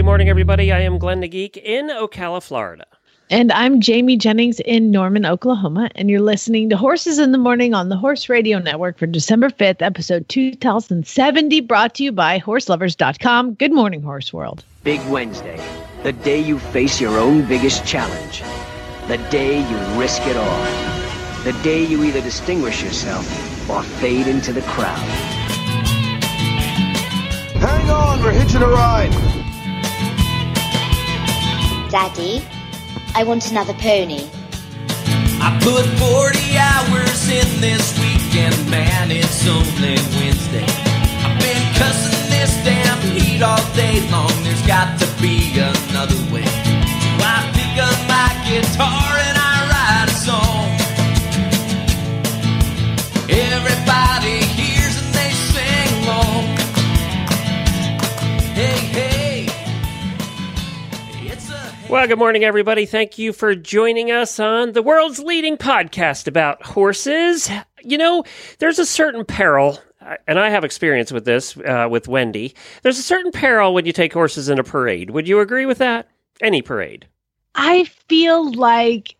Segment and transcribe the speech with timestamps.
[0.00, 0.72] Wednesday morning, everybody.
[0.72, 2.86] I am Glenn the Geek in Ocala, Florida.
[3.28, 5.90] And I'm Jamie Jennings in Norman, Oklahoma.
[5.94, 9.50] And you're listening to Horses in the Morning on the Horse Radio Network for December
[9.50, 13.52] 5th, episode 2070, brought to you by horseloverz.com.
[13.54, 14.64] Good morning, Horse World.
[14.84, 15.62] Big Wednesday,
[16.02, 18.42] the day you face your own biggest challenge.
[19.06, 20.64] The day you risk it all.
[21.44, 24.96] The day you either distinguish yourself or fade into the crowd.
[27.60, 29.29] Hang on, we're hitching a ride.
[31.90, 32.40] Daddy,
[33.16, 34.22] I want another pony.
[35.42, 40.62] I put 40 hours in this weekend, man, it's only Wednesday.
[41.26, 46.46] I've been cussing this damn heat all day long, there's got to be another way.
[46.46, 50.59] So I pick up my guitar and I write a song.
[61.90, 62.86] Well, good morning, everybody.
[62.86, 67.50] Thank you for joining us on the world's leading podcast about horses.
[67.82, 68.22] You know,
[68.60, 69.76] there's a certain peril,
[70.28, 72.54] and I have experience with this uh, with Wendy.
[72.82, 75.10] There's a certain peril when you take horses in a parade.
[75.10, 76.06] Would you agree with that?
[76.40, 77.08] Any parade.
[77.56, 79.16] I feel like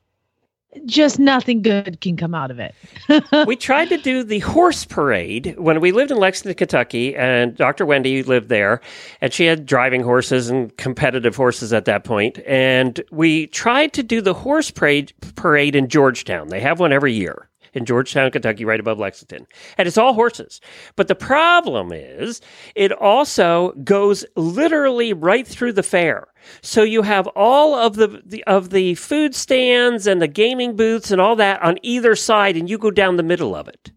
[0.86, 2.74] just nothing good can come out of it.
[3.46, 7.84] we tried to do the horse parade when we lived in Lexington, Kentucky, and Dr.
[7.84, 8.80] Wendy lived there,
[9.20, 12.38] and she had driving horses and competitive horses at that point.
[12.46, 16.48] And we tried to do the horse parade parade in Georgetown.
[16.48, 19.46] They have one every year in Georgetown, Kentucky, right above Lexington.
[19.78, 20.60] And it's all horses.
[20.96, 22.40] But the problem is,
[22.74, 26.28] it also goes literally right through the fair.
[26.62, 31.10] So you have all of the, the of the food stands and the gaming booths
[31.10, 33.92] and all that on either side, and you go down the middle of it.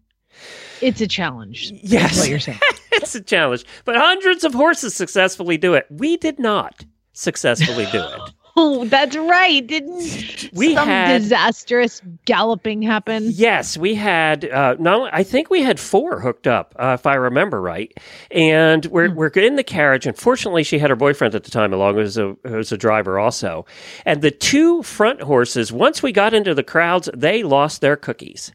[0.80, 1.72] It's a challenge.
[1.82, 2.18] Yes.
[2.18, 2.58] what you're saying.
[2.92, 3.64] it's a challenge.
[3.84, 5.86] But hundreds of horses successfully do it.
[5.90, 8.20] We did not successfully do it.
[8.56, 9.66] Oh, that's right.
[9.66, 13.24] Didn't We some had- disastrous galloping happen?
[13.32, 14.44] Yes, we had.
[14.48, 17.92] Uh, not I think we had four hooked up, uh, if I remember right.
[18.30, 20.06] And we're we're in the carriage.
[20.06, 23.18] And fortunately, she had her boyfriend at the time along as a as a driver
[23.18, 23.66] also.
[24.04, 28.52] And the two front horses, once we got into the crowds, they lost their cookies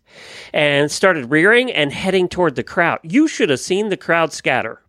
[0.54, 3.00] and started rearing and heading toward the crowd.
[3.04, 4.82] You should have seen the crowd scatter.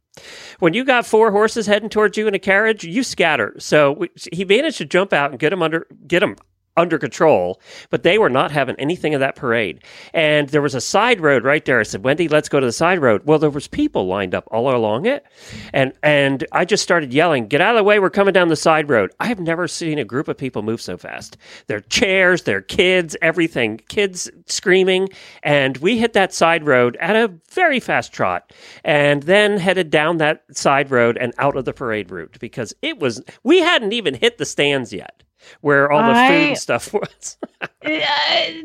[0.59, 3.55] When you got four horses heading towards you in a carriage, you scatter.
[3.59, 6.37] So we, he managed to jump out and get them under get them
[6.81, 7.61] under control,
[7.91, 9.85] but they were not having anything of that parade.
[10.15, 11.81] And there was a side road right there.
[11.81, 14.49] I said, "Wendy, let's go to the side road." Well, there was people lined up
[14.51, 15.25] all along it,
[15.73, 17.99] and and I just started yelling, "Get out of the way!
[17.99, 20.81] We're coming down the side road!" I have never seen a group of people move
[20.81, 21.37] so fast.
[21.67, 25.09] Their chairs, their kids, everything, kids screaming,
[25.43, 28.53] and we hit that side road at a very fast trot,
[28.85, 32.99] and then headed down that side road and out of the parade route because it
[32.99, 35.23] was we hadn't even hit the stands yet.
[35.63, 37.37] Where all the food I- and stuff was.
[37.61, 37.67] Uh,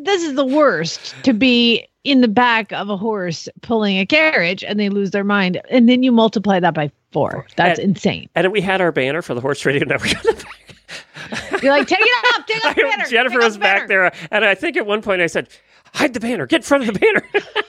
[0.02, 4.64] this is the worst to be in the back of a horse pulling a carriage
[4.64, 5.60] and they lose their mind.
[5.70, 7.46] And then you multiply that by four.
[7.56, 8.30] That's And- insane.
[8.36, 10.16] And we had our banner for the Horse Radio Network.
[10.26, 11.64] on the back.
[11.64, 13.06] You're like, take it up, take up the banner.
[13.06, 15.50] Jennifer take was back banner." there, and I think at one point I said,
[15.96, 17.24] "Hide the banner, get in front of the banner."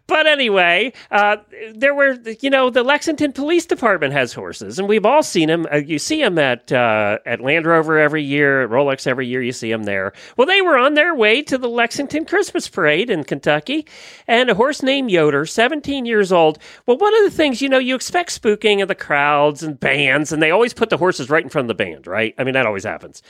[0.08, 1.38] but anyway, uh,
[1.74, 5.68] there were, you know, the Lexington Police Department has horses, and we've all seen them.
[5.72, 9.42] Uh, you see them at uh, at Land Rover every year, at Rolex every year.
[9.42, 10.14] You see them there.
[10.38, 13.86] Well, they were on their way to the Lexington Christmas Parade in Kentucky,
[14.28, 16.60] and a horse named Yoder, 17 years old.
[16.86, 20.32] Well, one of the things, you know, you expect spooking of the crowds and bands,
[20.32, 22.34] and they always put the horses right in front of the band, right?
[22.38, 23.22] I mean, that always happens.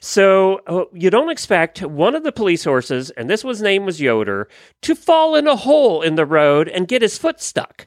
[0.00, 4.00] So uh, you don't expect one of the police horses, and this was name was
[4.00, 4.48] Yoder,
[4.82, 7.86] to fall in a hole in the road and get his foot stuck.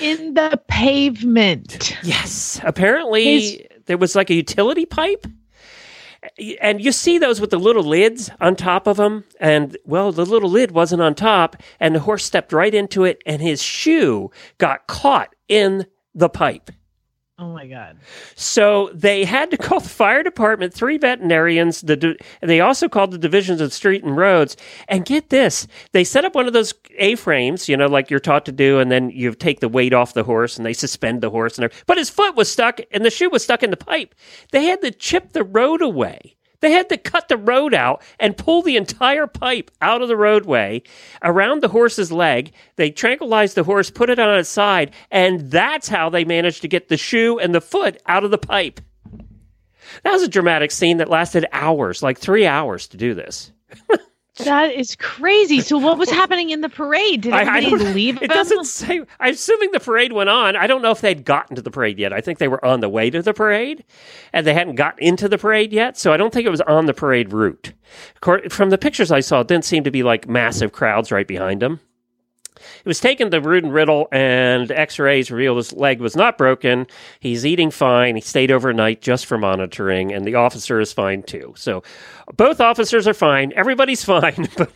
[0.00, 1.96] in the pavement.
[2.02, 2.60] Yes.
[2.62, 5.26] Apparently, there was like a utility pipe.
[6.60, 9.24] And you see those with the little lids on top of them.
[9.40, 11.56] And, well, the little lid wasn't on top.
[11.78, 16.70] And the horse stepped right into it, and his shoe got caught in the pipe.
[17.36, 17.98] Oh my god.
[18.36, 21.80] So they had to call the fire department, three veterinarians.
[21.80, 24.56] The di- they also called the divisions of street and roads.
[24.86, 28.46] And get this, they set up one of those A-frames, you know, like you're taught
[28.46, 31.30] to do, and then you take the weight off the horse, and they suspend the
[31.30, 31.58] horse.
[31.58, 34.14] And but his foot was stuck, and the shoe was stuck in the pipe.
[34.52, 36.36] They had to chip the road away.
[36.64, 40.16] They had to cut the road out and pull the entire pipe out of the
[40.16, 40.82] roadway
[41.22, 42.52] around the horse's leg.
[42.76, 46.68] They tranquilized the horse, put it on its side, and that's how they managed to
[46.68, 48.80] get the shoe and the foot out of the pipe.
[50.04, 53.52] That was a dramatic scene that lasted hours, like three hours to do this.
[54.38, 55.60] That is crazy.
[55.60, 57.20] So what was happening in the parade?
[57.20, 58.16] Did everybody leave?
[58.16, 58.36] It them?
[58.36, 59.00] doesn't say.
[59.20, 60.56] I'm assuming the parade went on.
[60.56, 62.12] I don't know if they'd gotten to the parade yet.
[62.12, 63.84] I think they were on the way to the parade,
[64.32, 65.96] and they hadn't gotten into the parade yet.
[65.96, 67.72] So I don't think it was on the parade route.
[68.48, 71.62] From the pictures I saw, it didn't seem to be like massive crowds right behind
[71.62, 71.78] them.
[72.56, 76.86] It was taken to and Riddle, and X-rays revealed his leg was not broken.
[77.20, 78.14] He's eating fine.
[78.14, 81.52] He stayed overnight just for monitoring, and the officer is fine too.
[81.56, 81.82] So,
[82.36, 83.52] both officers are fine.
[83.54, 84.70] Everybody's fine, but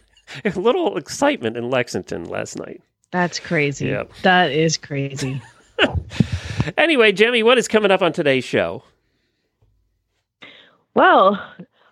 [0.45, 2.83] a little excitement in Lexington last night.
[3.11, 3.97] That's crazy.
[4.23, 5.41] That is crazy.
[6.77, 8.83] Anyway, Jimmy, what is coming up on today's show?
[10.95, 11.41] Well,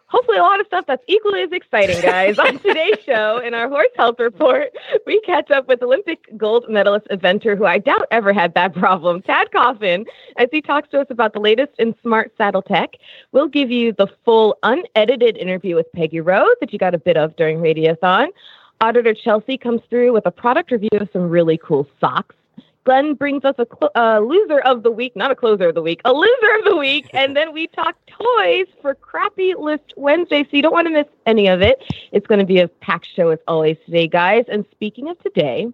[0.08, 2.38] hopefully a lot of stuff that's equally as exciting, guys.
[2.38, 4.68] On today's show, in our horse health report,
[5.06, 9.22] we catch up with Olympic gold medalist eventer who I doubt ever had that problem,
[9.22, 10.04] Tad Coffin,
[10.36, 12.90] as he talks to us about the latest in smart saddle tech.
[13.32, 17.16] We'll give you the full unedited interview with Peggy Rowe that you got a bit
[17.16, 18.28] of during Radiothon.
[18.80, 22.34] Auditor Chelsea comes through with a product review of some really cool socks.
[22.86, 25.82] Glenn brings us a cl- uh, loser of the week, not a closer of the
[25.82, 30.44] week, a loser of the week, and then we talk toys for Crappy List Wednesday.
[30.44, 31.82] So you don't want to miss any of it.
[32.12, 34.44] It's going to be a packed show as always today, guys.
[34.46, 35.66] And speaking of today,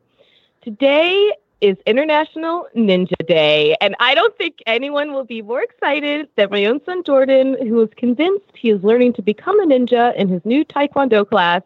[0.63, 6.49] today is International Ninja Day, and I don't think anyone will be more excited than
[6.51, 10.29] my own son Jordan, who is convinced he is learning to become a ninja in
[10.29, 11.61] his new Taekwondo class.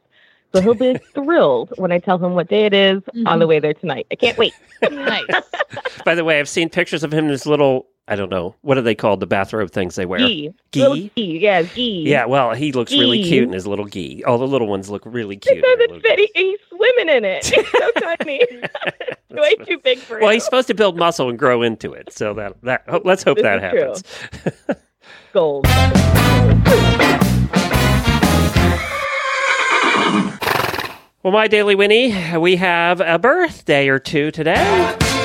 [0.57, 3.49] So he'll be thrilled when I tell him what day it is on the mm-hmm.
[3.49, 4.07] way there tonight.
[4.11, 4.55] I can't wait.
[4.91, 5.27] nice.
[6.05, 8.79] By the way, I've seen pictures of him in his little, I don't know, what
[8.79, 9.21] are they called?
[9.21, 10.21] The bathrobe things they wear.
[10.21, 10.55] Gi.
[10.73, 10.81] Gi?
[10.81, 11.11] Little gi.
[11.43, 12.05] Yeah, gi.
[12.07, 14.25] Yeah, well, he looks really cute in his little gi.
[14.25, 15.57] All the little ones look really cute.
[15.57, 17.53] Because in their little he's swimming in it.
[17.53, 18.41] It's so tiny.
[19.31, 20.35] Way too big for Well, him.
[20.35, 22.15] he's supposed to build muscle and grow into it.
[22.15, 24.03] So that that let's hope This that is
[24.65, 24.81] happens.
[25.35, 25.67] gold.
[31.27, 35.16] Well, my daily Winnie, we have a birthday or two today.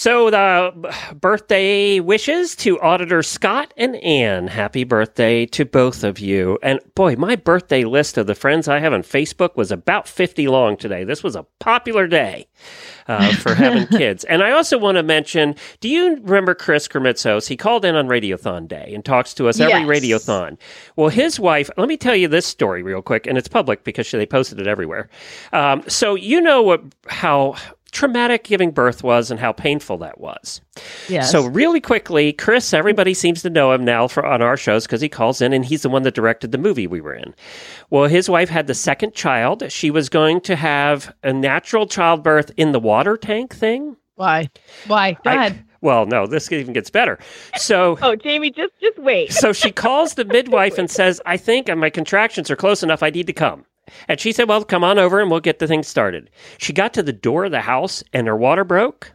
[0.00, 4.46] So the birthday wishes to Auditor Scott and Anne.
[4.46, 6.58] Happy birthday to both of you.
[6.62, 10.48] And boy, my birthday list of the friends I have on Facebook was about 50
[10.48, 11.04] long today.
[11.04, 12.48] This was a popular day
[13.08, 14.24] uh, for having kids.
[14.24, 17.46] And I also want to mention, do you remember Chris Kermitzos?
[17.46, 20.56] He called in on Radiothon Day and talks to us every Radiothon.
[20.96, 24.10] Well, his wife, let me tell you this story real quick, and it's public because
[24.10, 25.10] they posted it everywhere.
[25.52, 27.56] Um, so you know what how
[27.90, 30.60] traumatic giving birth was and how painful that was.
[31.08, 31.30] Yes.
[31.30, 35.00] So really quickly, Chris, everybody seems to know him now for on our shows because
[35.00, 37.34] he calls in and he's the one that directed the movie we were in.
[37.90, 39.70] Well, his wife had the second child.
[39.70, 43.96] She was going to have a natural childbirth in the water tank thing.
[44.16, 44.50] Why?
[44.86, 45.12] Why?
[45.24, 45.64] Go I- ahead.
[45.80, 47.18] well, no, this even gets better.
[47.56, 49.32] So Oh, Jamie, just just wait.
[49.32, 53.02] so she calls the midwife and says, I think my contractions are close enough.
[53.02, 53.64] I need to come.
[54.08, 56.30] And she said, Well, come on over and we'll get the thing started.
[56.58, 59.12] She got to the door of the house and her water broke.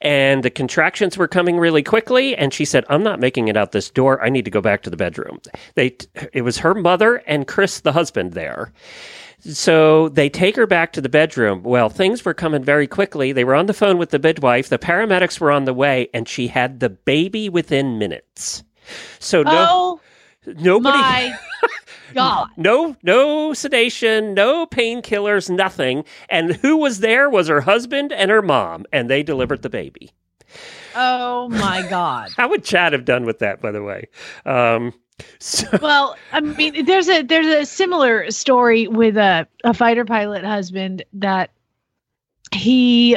[0.00, 2.36] And the contractions were coming really quickly.
[2.36, 4.22] And she said, I'm not making it out this door.
[4.22, 5.40] I need to go back to the bedroom.
[5.74, 5.96] They,
[6.32, 8.72] it was her mother and Chris, the husband, there.
[9.40, 11.62] So they take her back to the bedroom.
[11.62, 13.32] Well, things were coming very quickly.
[13.32, 14.68] They were on the phone with the midwife.
[14.68, 18.64] The paramedics were on the way, and she had the baby within minutes.
[19.20, 20.00] So no, oh
[20.56, 21.32] nobody,
[22.14, 22.48] god!
[22.56, 26.04] no, no sedation, no painkillers, nothing.
[26.28, 30.10] And who was there was her husband and her mom, and they delivered the baby.
[30.94, 32.30] Oh my god!
[32.36, 34.08] How would Chad have done with that, by the way?
[34.46, 34.94] Um,
[35.38, 40.44] so, well, I mean, there's a there's a similar story with a a fighter pilot
[40.44, 41.50] husband that
[42.52, 43.16] he,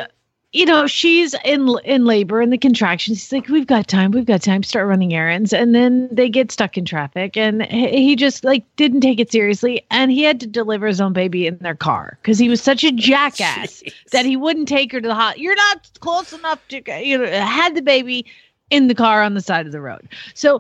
[0.53, 3.19] you know, she's in in labor and the contractions.
[3.19, 6.51] He's like, "We've got time, we've got time." Start running errands, and then they get
[6.51, 10.47] stuck in traffic, and he just like didn't take it seriously, and he had to
[10.47, 14.09] deliver his own baby in their car because he was such a oh, jackass Jeez.
[14.11, 15.39] that he wouldn't take her to the hot.
[15.39, 18.25] You're not close enough to, you know, had the baby
[18.69, 20.07] in the car on the side of the road.
[20.33, 20.59] So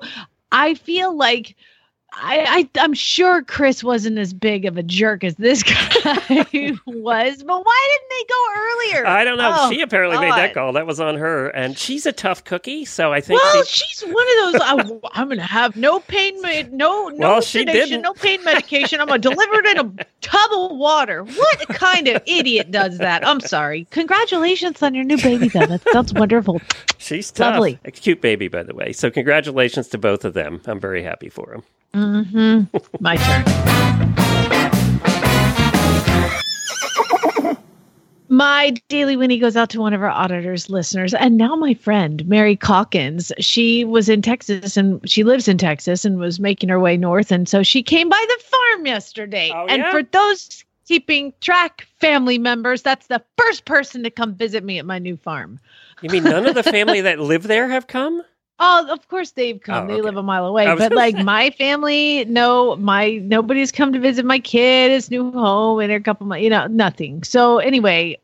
[0.53, 1.55] I feel like
[2.13, 5.63] I, I I'm sure Chris wasn't as big of a jerk as this
[5.95, 9.07] guy was, but why didn't they go earlier?
[9.07, 9.53] I don't know.
[9.55, 10.73] Oh, she apparently made that call.
[10.73, 12.83] That was on her, and she's a tough cookie.
[12.83, 13.41] So I think.
[13.41, 14.61] Well, she, she's one of those.
[14.61, 18.01] I, I'm going to have no pain, med- no no Well, she sedation, didn't.
[18.01, 18.99] no pain medication.
[18.99, 21.23] I'm going to deliver it in a tub of water.
[21.23, 23.25] What kind of idiot does that?
[23.25, 23.85] I'm sorry.
[23.91, 25.65] Congratulations on your new baby, though.
[25.65, 26.61] That sounds wonderful.
[26.97, 27.53] she's tough.
[27.53, 27.79] lovely.
[27.85, 28.91] A cute baby, by the way.
[28.91, 30.61] So congratulations to both of them.
[30.65, 31.63] I'm very happy for them.
[31.93, 32.61] Hmm
[32.99, 33.61] My turn.
[38.29, 42.25] My daily Winnie goes out to one of our auditors listeners and now my friend
[42.25, 43.29] Mary Calkins.
[43.39, 47.29] She was in Texas and she lives in Texas and was making her way north
[47.29, 49.51] and so she came by the farm yesterday.
[49.53, 49.91] Oh, and yeah?
[49.91, 54.85] for those keeping track family members, that's the first person to come visit me at
[54.85, 55.59] my new farm.
[56.01, 58.23] You mean none of the family that live there have come?
[58.63, 59.85] Oh, of course they've oh, come.
[59.85, 60.01] Oh, They okay.
[60.03, 60.65] live a mile away.
[60.75, 61.23] But like say.
[61.23, 65.97] my family, no, my nobody's come to visit my kid, his new home, and they're
[65.97, 67.23] a couple months, you know, nothing.
[67.23, 68.17] So anyway,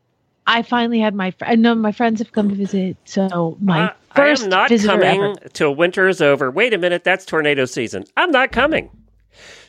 [0.45, 1.31] I finally had my.
[1.31, 2.95] fr- I know my friends have come to visit.
[3.05, 5.35] So my I- first I am not visitor coming ever.
[5.53, 6.51] till winter is over.
[6.51, 8.05] Wait a minute, that's tornado season.
[8.15, 8.89] I'm not coming.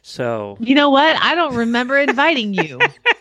[0.02, 1.16] So You know what?
[1.20, 2.78] I don't remember inviting you.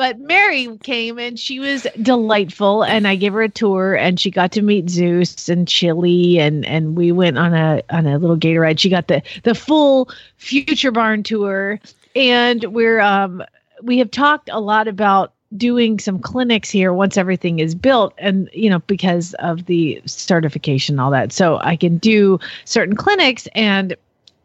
[0.00, 4.30] But Mary came and she was delightful, and I gave her a tour, and she
[4.30, 8.36] got to meet Zeus and Chili, and and we went on a on a little
[8.36, 8.80] gator ride.
[8.80, 10.08] She got the the full
[10.38, 11.78] Future Barn tour,
[12.16, 13.42] and we're um
[13.82, 18.48] we have talked a lot about doing some clinics here once everything is built and
[18.54, 21.30] you know because of the certification all that.
[21.30, 23.94] So i can do certain clinics and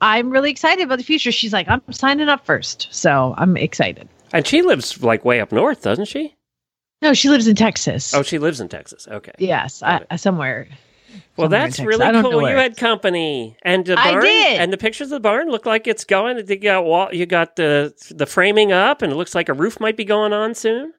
[0.01, 1.31] i'm really excited about the future.
[1.31, 2.87] She's like i'm signing up first.
[2.91, 6.35] So i'm excited and she lives like way up north, doesn't she?
[7.01, 9.07] no she lives in texas Oh, she lives in Texas.
[9.09, 9.31] Okay.
[9.37, 10.67] yes I, somewhere
[11.37, 12.41] Well, somewhere that's really I cool.
[12.49, 14.59] You had company, and the I barn, did.
[14.61, 16.37] and the pictures of the barn look like it's going.
[16.47, 19.79] You got wall, you got the the framing up, and it looks like a roof
[19.79, 20.93] might be going on soon.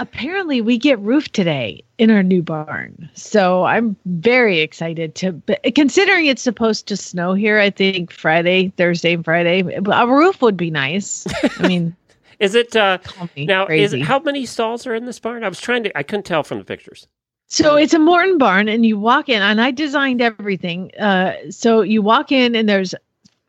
[0.00, 5.40] apparently we get roof today in our new barn so i'm very excited to
[5.76, 10.56] considering it's supposed to snow here i think friday thursday and friday a roof would
[10.56, 11.24] be nice
[11.60, 11.94] i mean
[12.44, 12.98] Is it uh,
[13.36, 13.66] now?
[13.66, 13.84] crazy.
[13.84, 15.44] Is it, how many stalls are in this barn?
[15.44, 15.98] I was trying to.
[15.98, 17.08] I couldn't tell from the pictures.
[17.46, 20.90] So it's a Morton barn, and you walk in, and I designed everything.
[20.98, 22.94] Uh, so you walk in, and there's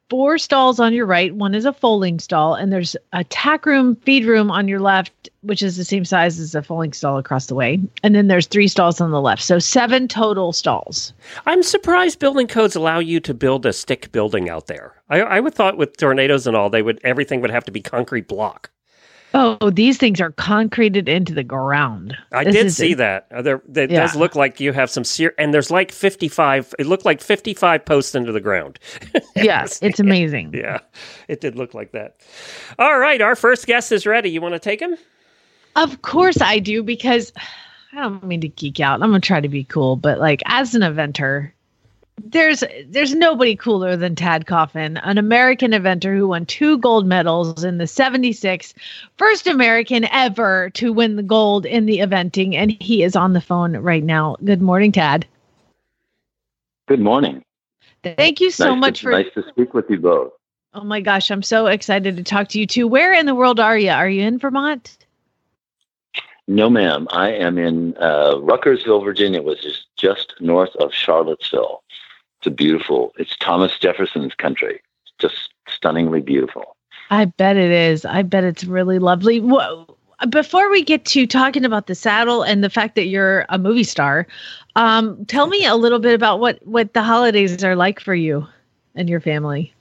[0.10, 1.34] four stalls on your right.
[1.34, 5.30] One is a folding stall, and there's a tack room, feed room on your left,
[5.42, 7.80] which is the same size as a folding stall across the way.
[8.04, 9.44] And then there's three stalls on the left.
[9.44, 11.14] So seven total stalls.
[11.46, 14.94] I'm surprised building codes allow you to build a stick building out there.
[15.10, 17.82] I, I would thought with tornadoes and all, they would everything would have to be
[17.82, 18.70] concrete block.
[19.38, 22.16] Oh, these things are concreted into the ground.
[22.32, 23.28] I This did see a- that.
[23.34, 24.00] Uh, there, it Yeah.
[24.00, 26.74] does look like you have some ser- and there's like 55.
[26.80, 28.80] It looked like 55 posts into the ground.
[29.36, 30.54] Yes, it's amazing.
[30.58, 30.80] Yeah,
[31.28, 32.16] it did look like that.
[32.80, 34.30] All right, our first guest is ready.
[34.30, 34.96] You want to take him?
[35.76, 37.34] Of course I do because
[37.92, 39.04] I don't mean to geek out.
[39.04, 41.52] I'm gonna try to be cool, but like as an eventer,
[42.24, 47.64] there's there's nobody cooler than Tad Coffin, an American eventer who won two gold medals
[47.64, 48.74] in the 76,
[49.18, 53.42] first American ever to win the gold in the eventing, and he is on the
[53.42, 54.38] phone right now.
[54.44, 55.26] Good morning, Tad.
[56.88, 57.44] Good morning.
[58.04, 60.32] Thank you so nice much to, for nice to speak with you both.
[60.74, 62.88] Oh my gosh, I'm so excited to talk to you too.
[62.88, 63.90] Where in the world are you?
[63.90, 64.98] Are you in Vermont?
[66.48, 67.08] No, ma'am.
[67.10, 71.82] I am in uh, Ruckersville, Virginia, which is just north of Charlottesville.
[72.46, 73.12] It's a beautiful.
[73.18, 74.80] It's Thomas Jefferson's country.
[75.02, 76.76] It's just stunningly beautiful.
[77.10, 78.06] I bet it is.
[78.06, 79.40] I bet it's really lovely.
[79.40, 79.86] Wha-
[80.30, 83.84] Before we get to talking about the saddle and the fact that you're a movie
[83.84, 84.28] star,
[84.76, 88.46] um, tell me a little bit about what what the holidays are like for you
[88.94, 89.74] and your family.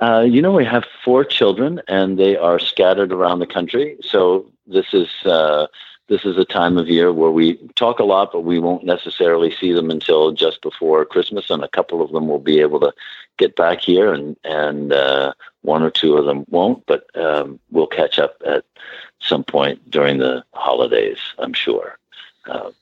[0.00, 3.96] Uh, you know, we have four children, and they are scattered around the country.
[4.00, 5.66] So this is uh,
[6.10, 9.50] this is a time of year where we talk a lot, but we won't necessarily
[9.54, 11.48] see them until just before Christmas.
[11.48, 12.92] And a couple of them will be able to
[13.38, 16.84] get back here, and and uh, one or two of them won't.
[16.86, 18.64] But um, we'll catch up at
[19.20, 21.96] some point during the holidays, I'm sure.
[22.46, 22.72] Uh,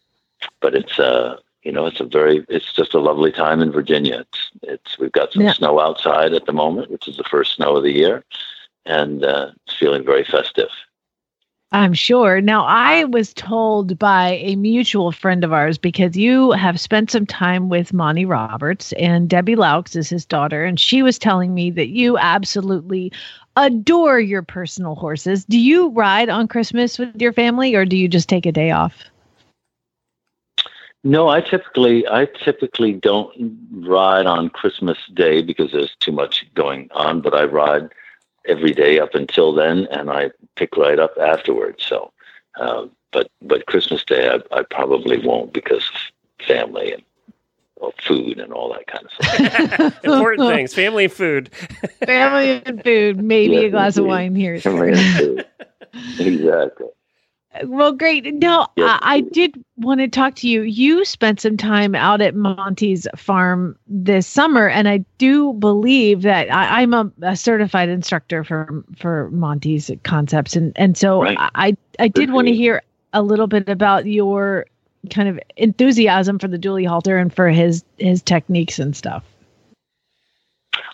[0.61, 4.20] but it's uh, you know, it's a very, it's just a lovely time in Virginia.
[4.20, 5.52] It's, it's, we've got some Yeah.
[5.52, 8.25] snow outside at the moment, which is the first snow of the year,
[8.87, 10.70] and uh, it's feeling very festive.
[11.70, 12.40] I'm sure.
[12.40, 17.26] Now, I was told by a mutual friend of ours because you have spent some
[17.26, 21.70] time with Monty Roberts and Debbie Loucks is his daughter, and she was telling me
[21.72, 23.12] that you absolutely
[23.56, 25.44] adore your personal horses.
[25.44, 28.70] Do you ride on Christmas with your family or do you just take a day
[28.70, 29.04] off?
[31.04, 36.88] No, I typically I typically don't ride on Christmas Day because there's too much going
[36.92, 37.20] on.
[37.20, 37.90] But I ride
[38.48, 41.84] every day up until then, and I pick right up afterwards.
[41.84, 42.12] So,
[42.58, 47.02] uh, but but Christmas Day I, I probably won't because of family and
[47.76, 49.94] well, food and all that kind of stuff.
[50.04, 51.50] Important things: family and food.
[52.04, 54.58] Family and food, maybe Yeah, a glass of wine here.
[54.58, 55.46] Family and food.
[56.18, 56.88] exactly.
[57.64, 58.32] Well, great.
[58.34, 60.62] No, Yes, I, I did want to talk to you.
[60.62, 66.52] You spent some time out at Monty's farm this summer, and I do believe that
[66.52, 71.38] I, I'm a, a certified instructor for for Monty's concepts, and and so Right.
[71.54, 74.66] I I did want to hear a little bit about your
[75.10, 79.24] kind of enthusiasm for the dually halter and for his his techniques and stuff.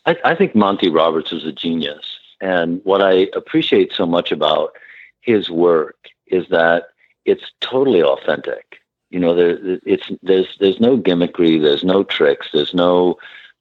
[0.07, 2.05] I, I think Monty Roberts is a genius.
[2.41, 4.77] And what I appreciate so much about
[5.21, 6.89] his work is that
[7.25, 8.81] it's totally authentic.
[9.11, 13.19] You know, there, it's there's there's no gimmickry, there's no tricks, there's no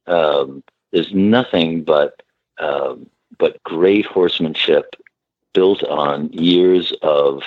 [0.08, 2.24] um, there's nothing but
[2.60, 4.96] um, but great horsemanship
[5.54, 7.44] built on years of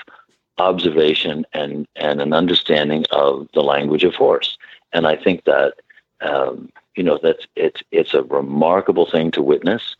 [0.58, 4.56] observation and and an understanding of the language of horse.
[4.92, 5.75] And I think that
[6.20, 9.96] um, you know that's it's it's a remarkable thing to witness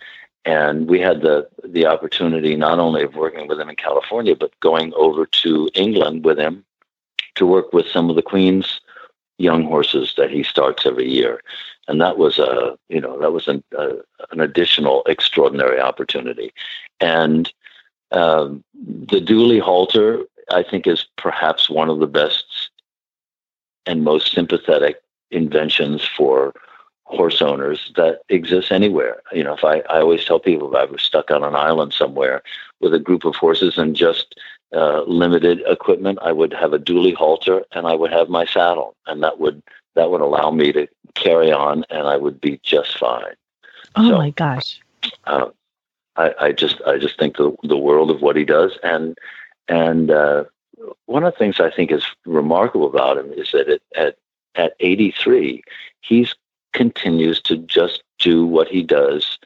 [0.47, 4.59] and we had the the opportunity not only of working with him in California but
[4.61, 6.65] going over to England with him
[7.35, 8.81] to work with some of the Queen's
[9.39, 11.43] young horses that he starts every year.
[11.89, 13.97] And that was a you know that was an a,
[14.31, 16.55] an additional extraordinary opportunity.
[17.01, 17.53] And
[18.13, 20.23] um, the dually halter
[20.53, 22.71] I think is perhaps one of the best
[23.85, 26.55] and most sympathetic inventions for
[27.09, 29.23] horse owners that exists anywhere.
[29.33, 31.93] You know, if I, I always tell people if I was stuck on an island
[31.93, 32.43] somewhere
[32.81, 34.39] with a group of horses and just
[34.75, 38.95] uh, limited equipment, I would have a dually halter and I would have my saddle,
[39.07, 39.63] and that would
[39.95, 43.35] that would allow me to carry on, and I would be just fine.
[43.95, 44.81] Oh So- my gosh!
[45.25, 45.47] Uh,
[46.17, 49.17] I, I just I just think the the world of what he does, and
[49.69, 50.45] and uh,
[51.07, 54.17] one of the things I think is remarkable about him is that at at,
[54.57, 55.63] at 83,
[56.01, 56.35] he's
[56.77, 59.39] continues to just do what he does.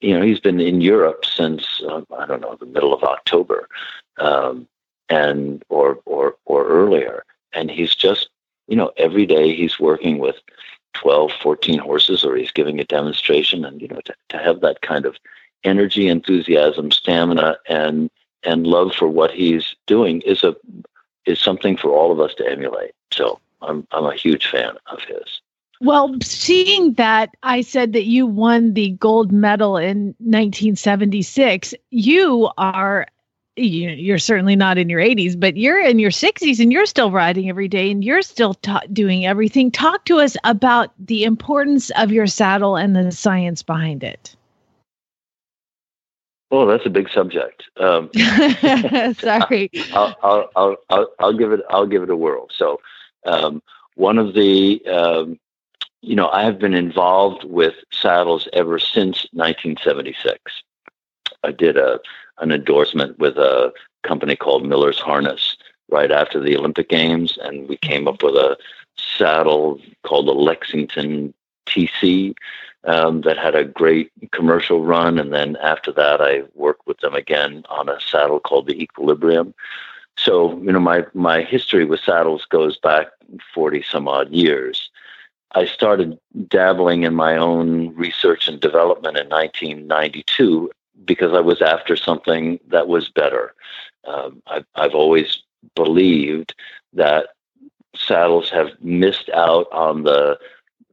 [0.00, 3.68] You know, he's been in Europe since uh, I don't know the middle of October,
[4.18, 4.68] um,
[5.08, 8.28] and or or or earlier, and he's just
[8.68, 10.36] you know every day he's working with
[10.94, 14.82] 12, 14 horses, or he's giving a demonstration, and you know to, to have that
[14.82, 15.16] kind of
[15.64, 18.10] energy, enthusiasm, stamina, and
[18.42, 20.54] and love for what he's doing is a
[21.26, 22.92] is something for all of us to emulate.
[23.12, 25.40] So I'm I'm a huge fan of his.
[25.80, 33.06] Well, seeing that I said that you won the gold medal in 1976, you are
[33.58, 37.10] you- you're certainly not in your 80s, but you're in your 60s and you're still
[37.10, 39.70] riding every day and you're still ta- doing everything.
[39.70, 44.36] Talk to us about the importance of your saddle and the science behind it.
[46.50, 47.62] Oh, that's a big subject.
[47.78, 48.10] Um,
[49.18, 49.70] Sorry.
[49.94, 52.48] I'll, I'll, I'll, I'll, I'll give it, I'll give it a whirl.
[52.56, 52.78] So,
[53.24, 53.62] um,
[53.94, 55.38] one of the, um,
[56.06, 60.38] you know, I have been involved with saddles ever since 1976.
[61.42, 61.98] I did a,
[62.38, 63.72] an endorsement with a
[64.04, 65.56] company called Miller's Harness
[65.90, 68.56] right after the Olympic Games, and we came up with a
[68.96, 71.34] saddle called the Lexington
[71.66, 72.36] TC
[72.84, 75.18] um, that had a great commercial run.
[75.18, 79.54] And then after that, I worked with them again on a saddle called the Equilibrium.
[80.16, 83.08] So, you know, my, my history with saddles goes back
[83.52, 84.85] 40 some odd years.
[85.52, 90.70] I started dabbling in my own research and development in 1992
[91.04, 93.54] because I was after something that was better.
[94.06, 95.42] Um, I've, I've always
[95.74, 96.54] believed
[96.92, 97.28] that
[97.94, 100.38] saddles have missed out on the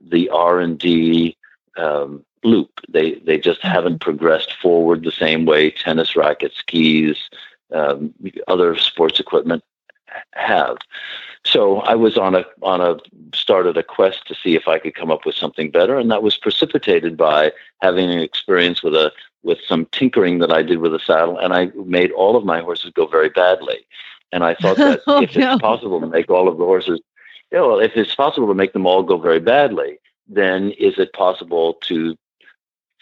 [0.02, 1.38] the R and D
[1.78, 2.72] um, loop.
[2.90, 7.18] They they just haven't progressed forward the same way tennis rackets, skis,
[7.74, 8.14] um,
[8.48, 9.64] other sports equipment
[10.34, 10.78] have.
[11.46, 12.98] So I was on a on a
[13.44, 16.24] started a quest to see if I could come up with something better, and that
[16.24, 17.52] was precipitated by
[17.82, 19.12] having an experience with a
[19.44, 21.64] with some tinkering that I did with a saddle, and I
[22.00, 23.80] made all of my horses go very badly.
[24.32, 25.54] And I thought that Oh, if no.
[25.54, 27.02] it's possible to make all of the horses,
[27.52, 31.12] yeah, well, if it's possible to make them all go very badly, then is it
[31.14, 32.16] possible to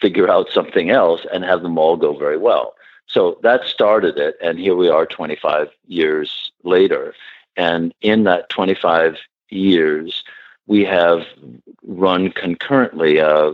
[0.00, 2.74] figure out something else and have them all go very well?
[3.06, 7.14] So that started it, and here we are 25 years later.
[7.56, 9.16] And in that 25
[9.52, 10.24] years,
[10.66, 11.26] we have
[11.82, 13.52] run concurrently a,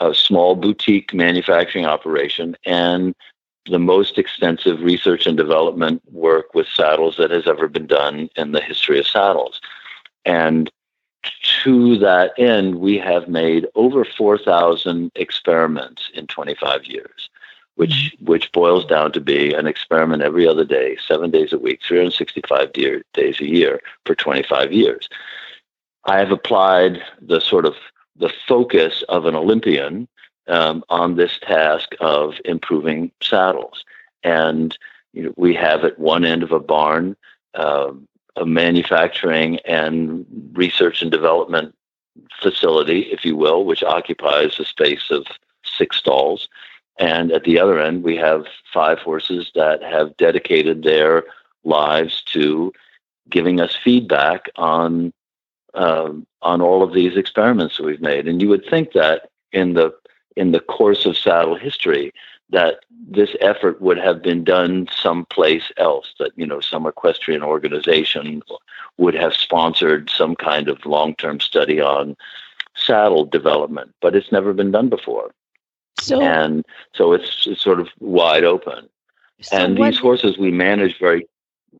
[0.00, 3.14] a small boutique manufacturing operation and
[3.66, 8.52] the most extensive research and development work with saddles that has ever been done in
[8.52, 9.60] the history of saddles.
[10.24, 10.70] And
[11.62, 17.28] to that end, we have made over 4,000 experiments in 25 years,
[17.74, 18.24] which, mm-hmm.
[18.24, 22.72] which boils down to be an experiment every other day, seven days a week, 365
[22.72, 25.08] dear, days a year for 25 years.
[26.04, 27.74] I have applied the sort of
[28.16, 30.08] the focus of an Olympian
[30.48, 33.84] um, on this task of improving saddles.
[34.22, 34.76] And
[35.12, 37.16] you know, we have at one end of a barn
[37.54, 41.74] um, a manufacturing and research and development
[42.40, 45.26] facility, if you will, which occupies a space of
[45.64, 46.48] six stalls.
[46.98, 51.24] And at the other end, we have five horses that have dedicated their
[51.64, 52.72] lives to
[53.28, 55.12] giving us feedback on
[55.74, 58.26] um, on all of these experiments that we've made.
[58.26, 59.94] And you would think that in the
[60.36, 62.12] in the course of saddle history,
[62.50, 68.42] that this effort would have been done someplace else, that, you know, some equestrian organization
[68.98, 72.16] would have sponsored some kind of long term study on
[72.74, 75.32] saddle development, but it's never been done before.
[76.00, 78.88] So, and so it's, it's sort of wide open.
[79.40, 81.26] so and what- these horses we manage very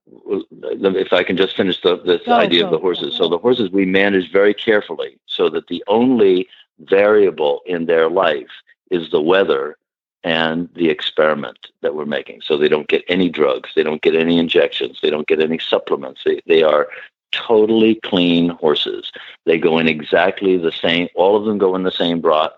[0.04, 3.16] if I can just finish the, this Go, idea go, of the horses.
[3.16, 6.48] So the horses we manage very carefully so that the only
[6.80, 8.50] variable in their life
[8.90, 9.76] is the weather
[10.22, 12.42] and the experiment that we're making.
[12.42, 15.58] So they don't get any drugs, they don't get any injections, they don't get any
[15.58, 16.22] supplements.
[16.24, 16.88] They, they are
[17.32, 19.12] totally clean horses.
[19.46, 22.48] They go in exactly the same, all of them go in the same bri-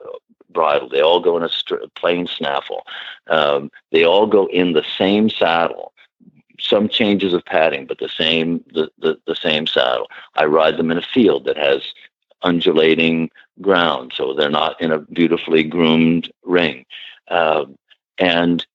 [0.51, 0.89] bridle.
[0.89, 2.85] They all go in a str- plain snaffle.
[3.29, 5.92] Um, they all go in the same saddle.
[6.61, 10.09] Some changes of padding, but the same the, the, the same saddle.
[10.35, 11.83] I ride them in a field that has
[12.43, 16.85] undulating ground, so they're not in a beautifully groomed ring.
[17.29, 17.77] Um,
[18.19, 18.67] and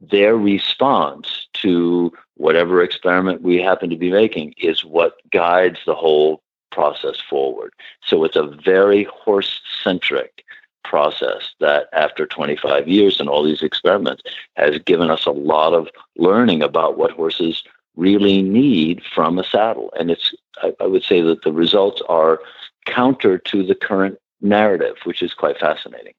[0.00, 6.42] their response to whatever experiment we happen to be making is what guides the whole
[6.70, 7.72] process forward.
[8.02, 10.44] So it's a very horse centric
[10.84, 14.22] process that after 25 years and all these experiments
[14.56, 17.62] has given us a lot of learning about what horses
[17.96, 19.92] really need from a saddle.
[19.98, 22.40] And it's, I, I would say that the results are
[22.86, 26.14] counter to the current narrative, which is quite fascinating.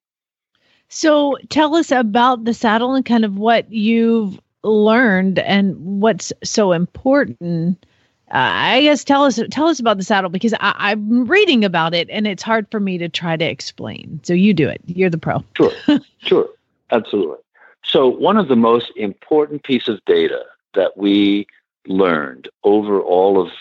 [0.89, 6.71] So tell us about the saddle and kind of what you've learned and what's so
[6.71, 7.85] important.
[8.31, 11.93] Uh, I guess tell us tell us about the saddle because I, I'm reading about
[11.93, 14.21] it and it's hard for me to try to explain.
[14.23, 14.81] So you do it.
[14.85, 15.43] You're the pro.
[15.57, 15.71] Sure,
[16.19, 16.49] sure,
[16.91, 17.37] absolutely.
[17.83, 21.47] So, one of the most important piece of data that we
[21.87, 23.51] learned over all of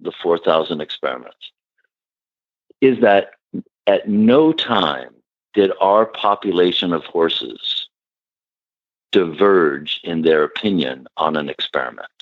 [0.00, 1.52] the 4,000 experiments
[2.80, 3.30] is that
[3.86, 5.14] at no time
[5.54, 7.88] did our population of horses
[9.10, 12.17] diverge in their opinion on an experiment.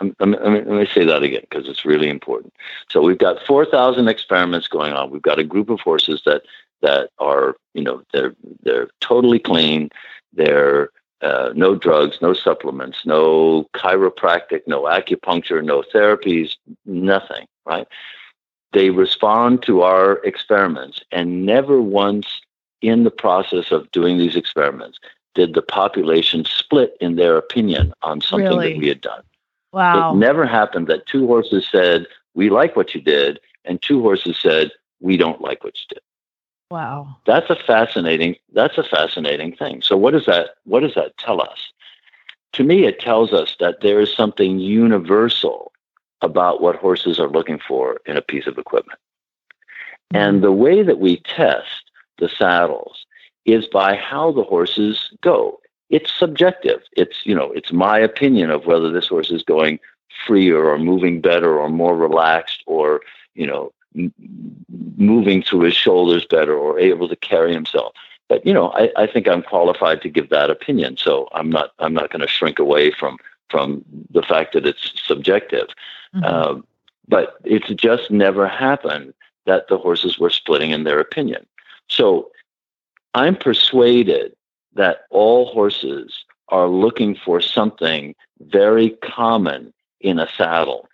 [0.00, 2.52] Let me, let me- let me say that again because it's really important.
[2.90, 5.10] So we've got 4,000 experiments going on.
[5.10, 6.42] We've got a group of horses that
[6.82, 9.88] that are, you know, they're they're totally clean.
[10.34, 10.90] They're
[11.22, 17.46] uh, no drugs, no supplements, no chiropractic, no acupuncture, no therapies, nothing.
[17.64, 17.88] Right?
[18.72, 22.26] They respond to our experiments, and never once
[22.82, 24.98] in the process of doing these experiments
[25.34, 28.72] did the population split in their opinion on something Really?
[28.74, 29.22] that we had done.
[29.76, 30.14] Wow.
[30.14, 34.38] It never happened that two horses said, We like what you did, and two horses
[34.40, 36.02] said, We don't like what you did.
[36.70, 37.14] wow.
[37.26, 39.82] That's a fascinating that's a fascinating thing.
[39.82, 41.72] So what does that what does that tell us?
[42.54, 45.72] To me it tells us that there is something universal
[46.22, 48.98] about what horses are looking for in a piece of equipment.
[50.14, 50.16] Mm-hmm.
[50.16, 53.04] And the way that we test the saddles
[53.44, 55.60] is by how the horses go.
[55.90, 56.82] It's subjective.
[56.92, 59.78] It's, you know, it's my opinion of whether this horse is going
[60.26, 63.02] freer or moving better or more relaxed or,
[63.34, 64.12] you know, m-
[64.96, 67.94] moving through his shoulders better or able to carry himself.
[68.28, 70.96] But, you know, I, I think I'm qualified to give that opinion.
[70.96, 73.18] So I'm not, I'm not going to shrink away from,
[73.48, 75.68] from the fact that it's subjective.
[76.14, 76.24] Mhm.
[76.24, 76.66] Um,
[77.08, 81.46] but it's just never happened that the horses were splitting in their opinion.
[81.88, 82.30] So
[83.14, 84.35] I'm persuaded
[84.76, 90.88] that all horses are looking for something very common in a saddle.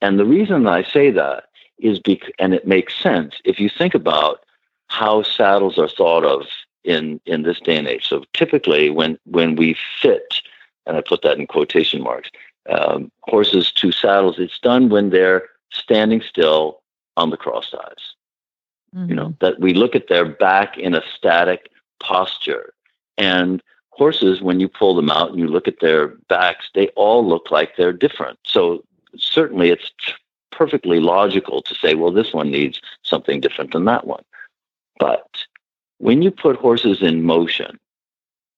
[0.00, 1.44] And the reason I say that
[1.78, 4.44] is because, and it makes sense if you think about
[4.88, 6.46] how saddles are thought of
[6.84, 8.08] in, in this day and age.
[8.08, 10.40] So typically when, when we fit,
[10.86, 12.30] and I put that in quotation marks,
[12.68, 16.80] um, horses to saddles, it's done when they're standing still
[17.16, 18.14] on the cross ties
[18.94, 21.70] you know that we look at their back in a static
[22.02, 22.72] posture
[23.16, 27.26] and horses when you pull them out and you look at their backs they all
[27.26, 28.82] look like they're different so
[29.16, 29.90] certainly it's
[30.52, 34.22] perfectly logical to say, well, this one needs something different than that one.
[34.98, 35.26] But
[35.98, 37.80] when you put horses in motion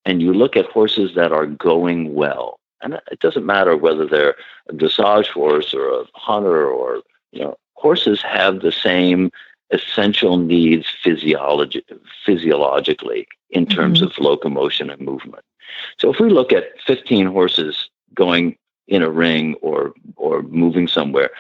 [0.05, 4.37] and you look at horses that are going well, and it doesn't matter whether they're
[4.69, 7.01] a dressage horse or a hunter or,
[7.33, 9.31] you know, horses have the same
[9.71, 11.85] essential needs physiology,
[12.25, 14.09] physiologically in terms mm-hmm.
[14.09, 15.45] of locomotion and movement.
[15.99, 21.31] So if we look at 15 horses going in a ring or or moving somewhere,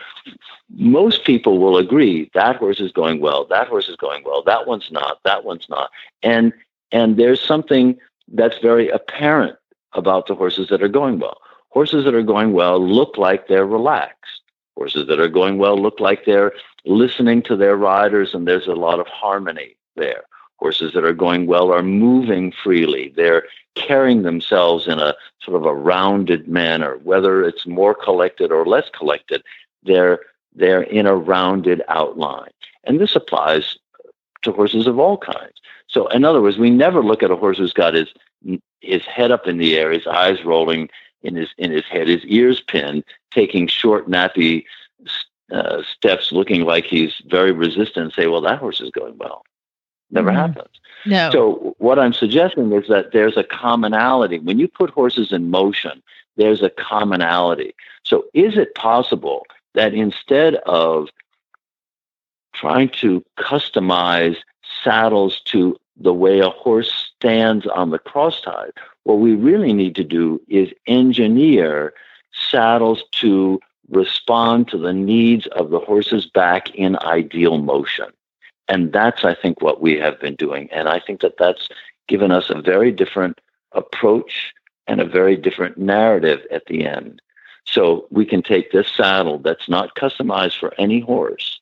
[0.70, 4.66] most people will agree that horse is going well, that horse is going well, that
[4.66, 5.90] one's not, that one's not.
[6.22, 6.52] And
[6.90, 7.98] and there's something
[8.32, 9.56] that's very apparent
[9.92, 11.38] about the horses that are going well.
[11.68, 14.42] Horses that are going well look like they're relaxed.
[14.76, 16.52] Horses that are going well look like they're
[16.84, 20.24] listening to their riders and there's a lot of harmony there.
[20.58, 23.12] Horses that are going well are moving freely.
[23.16, 23.44] They're
[23.74, 28.88] carrying themselves in a sort of a rounded manner, whether it's more collected or less
[28.90, 29.42] collected.
[29.82, 30.20] They're
[30.54, 32.52] they're in a rounded outline,
[32.84, 33.76] and this applies
[34.42, 35.60] to horses of all kinds.
[35.88, 38.08] So, in other words, we never look at a horse who's got his
[38.80, 40.88] his head up in the air, his eyes rolling
[41.22, 44.64] in his in his head, his ears pinned, taking short, nappy
[45.52, 48.07] uh, steps, looking like he's very resistant.
[48.07, 49.44] And say, well, that horse is going well.
[50.11, 50.38] Never mm-hmm.
[50.38, 50.80] happens.
[51.07, 51.30] No.
[51.30, 54.38] So what I'm suggesting is that there's a commonality.
[54.38, 56.02] When you put horses in motion,
[56.37, 57.74] there's a commonality.
[58.04, 61.09] So is it possible that instead of
[62.54, 64.37] trying to customize
[64.83, 69.94] saddles to the way a horse stands on the cross ties, what we really need
[69.96, 71.92] to do is engineer
[72.50, 78.06] saddles to respond to the needs of the horse's back in ideal motion.
[78.68, 80.68] And that's, I think, what we have been doing.
[80.72, 81.68] And I think that that's
[82.08, 83.40] given us a very different
[83.72, 84.52] approach
[84.86, 87.20] and a very different narrative at the end.
[87.66, 91.60] So we can take this saddle that's not customized for any horse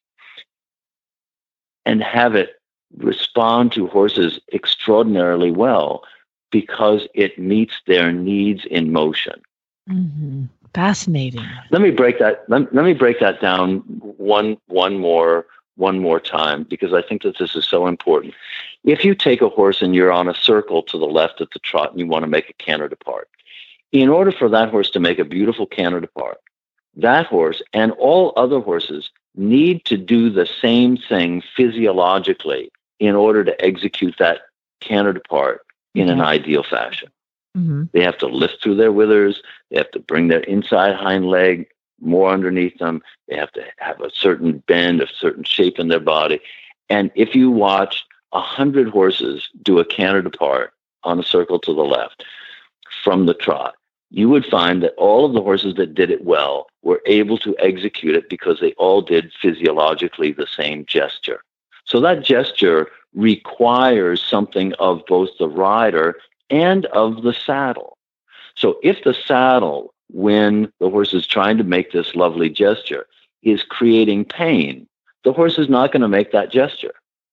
[1.84, 2.60] and have it
[2.96, 6.02] respond to horses extraordinarily well
[6.50, 9.40] because it meets their needs in motion.
[9.88, 10.44] Mm-hmm.
[10.74, 11.46] Fascinating.
[11.70, 12.44] Let me break that.
[12.48, 13.78] Let, let me break that down
[14.16, 18.34] one one more one more time because I think that this is so important.
[18.84, 21.58] If you take a horse and you're on a circle to the left at the
[21.58, 23.28] trot and you want to make a canter depart,
[23.92, 26.38] in order for that horse to make a beautiful canter depart,
[26.96, 33.44] that horse and all other horses need to do the same thing physiologically in order
[33.44, 34.42] to execute that
[34.80, 35.62] canter depart
[35.94, 37.10] in an ideal fashion.
[37.56, 37.84] Mm-hmm.
[37.92, 39.42] They have to lift through their withers.
[39.70, 41.66] They have to bring their inside hind leg
[42.00, 43.02] more underneath them.
[43.28, 46.40] They have to have a certain bend, a certain shape in their body.
[46.88, 50.72] And if you watch a hundred horses do a canter depart
[51.04, 52.24] on a circle to the left
[53.04, 53.74] from the trot,
[54.10, 57.56] you would find that all of the horses that did it well were able to
[57.58, 61.42] execute it because they all did physiologically the same gesture.
[61.84, 66.16] So that gesture requires something of both the rider
[66.52, 67.96] and of the saddle.
[68.54, 73.06] So if the saddle when the horse is trying to make this lovely gesture
[73.42, 74.86] is creating pain,
[75.24, 76.92] the horse is not going to make that gesture.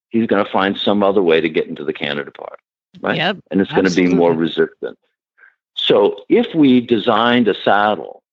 [0.09, 2.59] He's going to find some other way to get into the canter depart,
[3.01, 3.17] right?
[3.17, 4.97] Yep, and it's going to be more resistant.
[5.75, 8.23] So if we designed a saddle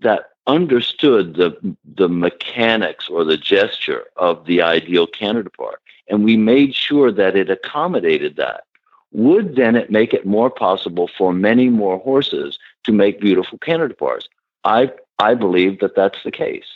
[0.00, 6.36] that understood the the mechanics or the gesture of the ideal canter depart, and we
[6.36, 8.64] made sure that it accommodated that,
[9.14, 13.88] would then it make it more possible for many more horses to make beautiful canter
[13.88, 14.28] departs?
[14.64, 16.66] I I believe that that's the case.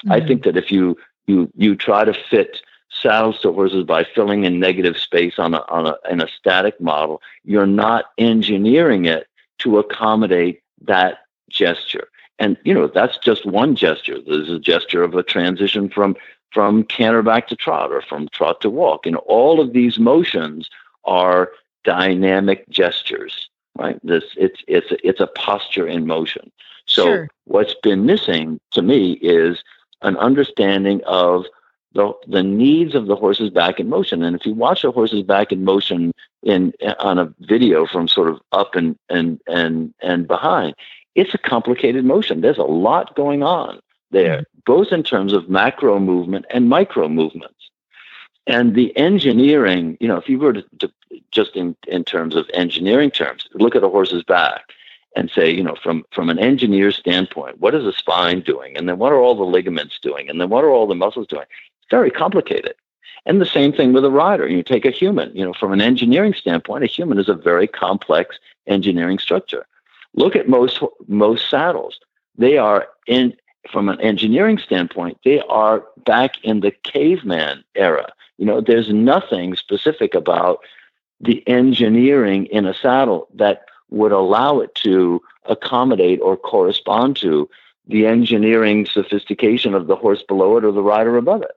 [0.00, 0.12] Mm-hmm.
[0.12, 4.44] I think that if you you you try to fit saddles to horses by filling
[4.44, 9.26] in negative space on a on a in a static model, you're not engineering it
[9.58, 11.18] to accommodate that
[11.50, 12.08] gesture.
[12.38, 14.18] And you know that's just one gesture.
[14.24, 16.16] There's a gesture of a transition from
[16.52, 19.04] from canter back to trot or from trot to walk.
[19.04, 20.70] And all of these motions
[21.04, 21.50] are
[21.88, 23.98] dynamic gestures, right?
[24.02, 26.52] This it's it's it's a posture in motion.
[26.84, 27.28] So sure.
[27.44, 29.64] what's been missing to me is
[30.02, 31.46] an understanding of
[31.94, 34.22] the the needs of the horse's back in motion.
[34.22, 38.28] And if you watch a horse's back in motion in on a video from sort
[38.28, 40.74] of up and and and and behind,
[41.14, 42.42] it's a complicated motion.
[42.42, 44.60] There's a lot going on there, mm-hmm.
[44.66, 47.57] both in terms of macro movement and micro movements.
[48.48, 50.90] And the engineering, you know, if you were to, to
[51.30, 54.72] just in, in terms of engineering terms, look at a horse's back
[55.14, 58.74] and say, you know, from, from an engineer's standpoint, what is the spine doing?
[58.76, 60.30] And then what are all the ligaments doing?
[60.30, 61.42] And then what are all the muscles doing?
[61.42, 62.74] It's very complicated.
[63.26, 64.48] And the same thing with a rider.
[64.48, 67.66] You take a human, you know, from an engineering standpoint, a human is a very
[67.66, 69.66] complex engineering structure.
[70.14, 72.00] Look at most most saddles.
[72.38, 73.36] They are in
[73.70, 78.12] from an engineering standpoint, they are back in the caveman era.
[78.38, 80.60] You know, there's nothing specific about
[81.20, 87.48] the engineering in a saddle that would allow it to accommodate or correspond to
[87.86, 91.56] the engineering sophistication of the horse below it or the rider above it.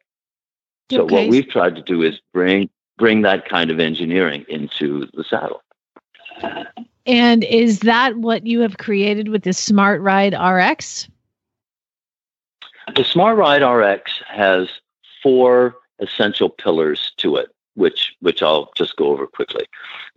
[0.90, 1.14] So Okay.
[1.14, 5.64] what we've tried to do is bring bring that kind of engineering into the saddle.
[7.06, 11.08] And is that what you have created with the Smart Ride RX?
[12.96, 14.68] The Smart Ride RX has
[15.24, 19.66] four essential pillars to it, which which I'll just go over quickly.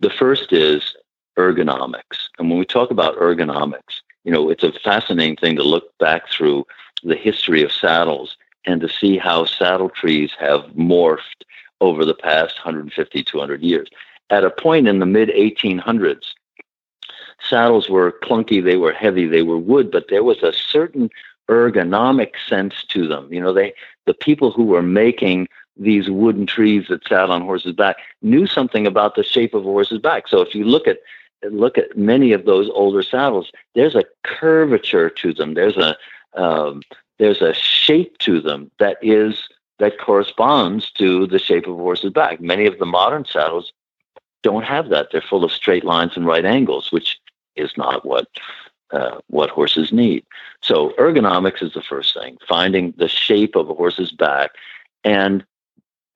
[0.01, 0.95] The first is
[1.37, 2.27] ergonomics.
[2.37, 6.27] And when we talk about ergonomics, you know, it's a fascinating thing to look back
[6.29, 6.65] through
[7.03, 8.35] the history of saddles
[8.65, 11.43] and to see how saddle trees have morphed
[11.81, 13.87] over the past 150, 200 years.
[14.29, 16.33] At a point in the mid 1800s,
[17.47, 21.09] saddles were clunky, they were heavy, they were wood, but there was a certain
[21.49, 23.31] ergonomic sense to them.
[23.31, 23.73] You know, they
[24.05, 28.87] the people who were making these wooden trees that sat on horses' back knew something
[28.87, 30.27] about the shape of a horse's back.
[30.27, 30.99] So if you look at
[31.43, 35.53] look at many of those older saddles, there's a curvature to them.
[35.53, 35.97] There's a
[36.33, 36.81] um,
[37.19, 39.47] there's a shape to them that is
[39.79, 42.39] that corresponds to the shape of a horse's back.
[42.39, 43.73] Many of the modern saddles
[44.41, 45.09] don't have that.
[45.11, 47.19] They're full of straight lines and right angles, which
[47.55, 48.27] is not what
[48.91, 50.25] uh, what horses need.
[50.61, 54.51] So ergonomics is the first thing, finding the shape of a horse's back.
[55.03, 55.45] And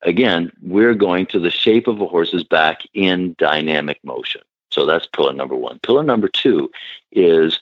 [0.01, 4.41] again, we're going to the shape of a horse's back in dynamic motion.
[4.71, 5.79] So that's pillar number one.
[5.79, 6.71] Pillar number two
[7.11, 7.59] is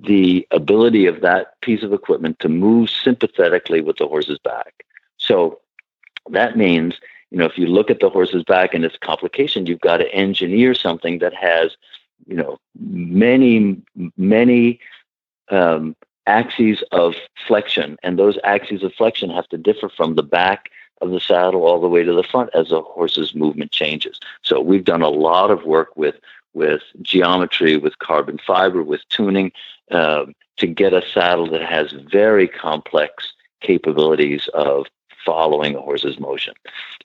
[0.00, 4.84] the ability of that piece of equipment to move sympathetically with the horse's back.
[5.16, 5.60] So
[6.30, 6.94] that means,
[7.30, 10.12] you know, if you look at the horse's back and its complication, you've got to
[10.14, 11.76] engineer something that has,
[12.26, 13.80] you know, many,
[14.16, 14.80] many
[15.50, 17.14] um, axes of
[17.46, 17.96] flexion.
[18.02, 21.80] And those axes of flexion have to differ from the back of the saddle all
[21.80, 24.20] the way to the front as a horse's movement changes.
[24.42, 26.16] So we've done a lot of work with
[26.54, 29.52] with geometry, with carbon fiber, with tuning
[29.92, 34.86] um, to get a saddle that has very complex capabilities of
[35.24, 36.54] following a horse's motion.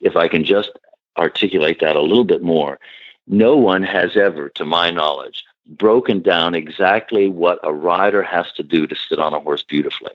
[0.01, 0.71] If I can just
[1.17, 2.79] articulate that a little bit more,
[3.27, 8.63] no one has ever, to my knowledge, broken down exactly what a rider has to
[8.63, 10.13] do to sit on a horse beautifully.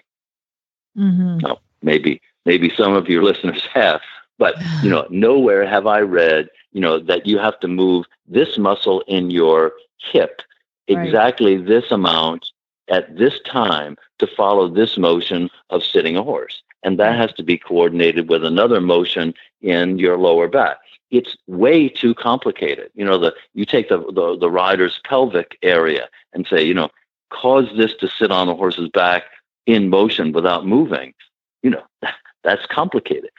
[0.96, 1.38] Mm-hmm.
[1.38, 4.00] Now, maybe maybe some of your listeners have,
[4.38, 8.58] but you know, nowhere have I read, you know, that you have to move this
[8.58, 10.42] muscle in your hip
[10.88, 11.06] Right.
[11.06, 12.50] exactly this amount
[12.88, 16.62] at this time to follow this motion of sitting a horse.
[16.82, 20.78] And that has to be coordinated with another motion in your lower back.
[21.10, 22.90] It's way too complicated.
[22.94, 26.90] You know, the you take the, the, the rider's pelvic area and say, you know,
[27.30, 29.24] cause this to sit on the horse's back
[29.66, 31.14] in motion without moving.
[31.62, 31.82] You know,
[32.44, 33.30] that's complicated.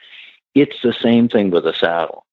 [0.54, 2.26] It's the same thing with a saddle.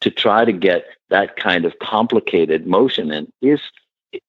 [0.00, 3.60] To try to get that kind of complicated motion in is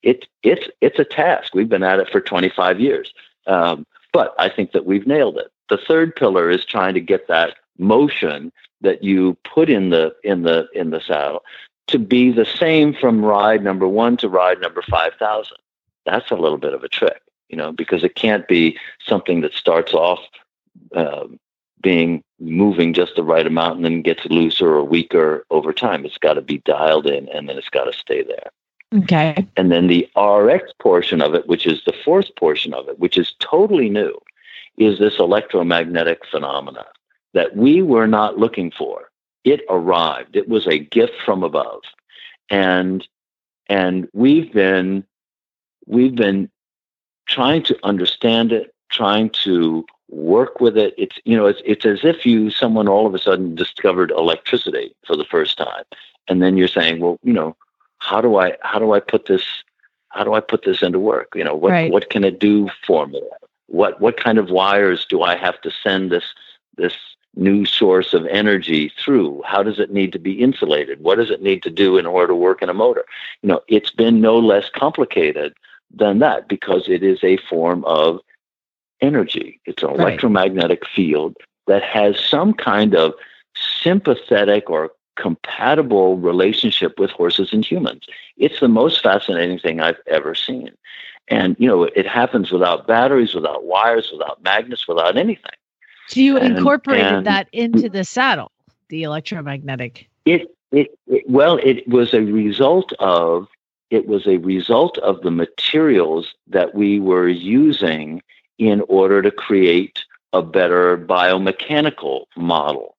[0.03, 1.55] it it's it's a task.
[1.55, 3.13] We've been at it for 25 years,
[3.47, 5.49] um, but I think that we've nailed it.
[5.71, 10.43] The third pillar is trying to get that motion that you put in the in
[10.43, 11.43] the in the saddle
[11.87, 15.55] to be the same from ride number one to ride number 5,000.
[16.05, 19.53] That's a little bit of a trick, you know, because it can't be something that
[19.53, 20.19] starts off
[20.93, 21.39] um,
[21.81, 26.05] being moving just the right amount and then gets looser or weaker over time.
[26.05, 28.51] It's got to be dialed in and then it's got to stay there.
[29.03, 29.47] Okay.
[29.55, 33.17] And then the RX portion of it, which is the fourth portion of it, which
[33.17, 34.19] is totally new,
[34.77, 36.85] is this electromagnetic phenomena
[37.33, 39.09] that we were not looking for.
[39.43, 40.35] It arrived.
[40.35, 41.81] It was a gift from above.
[42.49, 43.07] And
[43.67, 45.05] and we've been
[45.87, 46.49] we've been
[47.27, 50.93] trying to understand it, trying to work with it.
[50.97, 54.93] It's you know, it's it's as if you someone all of a sudden discovered electricity
[55.05, 55.83] for the first time.
[56.27, 57.55] And then you're saying, well, you know,
[57.99, 59.45] how do I how do I put this
[60.09, 61.29] how do I put this into work?
[61.35, 61.91] You know, what Right.
[61.91, 63.21] what can it do for me?
[63.71, 66.25] What what kind of wires do I have to send this
[66.77, 66.93] this
[67.35, 69.41] new source of energy through?
[69.45, 70.99] How does it need to be insulated?
[71.01, 73.05] What does it need to do in order to work in a motor?
[73.41, 75.53] You know, it's been no less complicated
[75.93, 78.19] than that because it is a form of
[79.01, 79.59] energy.
[79.65, 79.99] It's an Right.
[79.99, 83.13] electromagnetic field that has some kind of
[83.55, 88.05] sympathetic or compatible relationship with horses and humans.
[88.37, 90.71] It's the most fascinating thing I've ever seen.
[91.31, 95.51] And, you know, it happens without batteries, without wires, without magnets, without anything.
[96.07, 98.51] So you And- incorporated and- that into the saddle,
[98.89, 100.09] the electromagnetic.
[100.25, 103.47] It, it, it, well, it was a result of,
[103.89, 108.21] it was a result of the materials that we were using
[108.57, 110.03] in order to create
[110.33, 112.95] a better biomechanical model.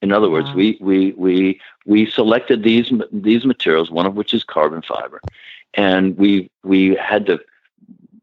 [0.00, 0.56] In other words, Wow.
[0.56, 5.20] we, we, we, we selected these, these materials, one of which is carbon fiber,
[5.74, 7.38] and we, we had to,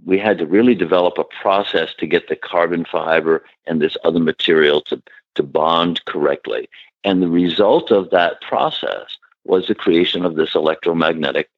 [0.05, 4.19] we had to really develop a process to get the carbon fiber and this other
[4.19, 5.01] material to,
[5.35, 6.69] to bond correctly.
[7.03, 11.49] And the result of that process was the creation of this electromagnetic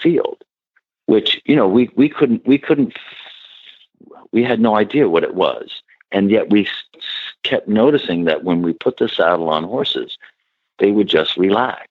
[0.00, 0.42] field,
[1.06, 2.96] which, you know, we, we couldn't, we couldn't,
[4.32, 5.82] we had no idea what it was.
[6.10, 6.68] And yet we
[7.42, 10.18] kept noticing that when we put the saddle on horses,
[10.78, 11.88] they would just relax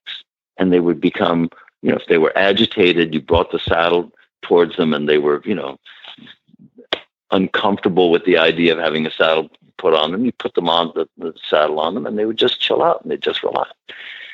[0.58, 1.50] and they would become,
[1.82, 4.12] you know, if they were agitated, you brought the saddle
[4.42, 5.80] towards them and they were, you know,
[7.32, 10.26] uncomfortable with the idea of having a saddle put on them.
[10.26, 13.02] You put them on the, the saddle on them and they would just chill out
[13.02, 13.72] and they just relax.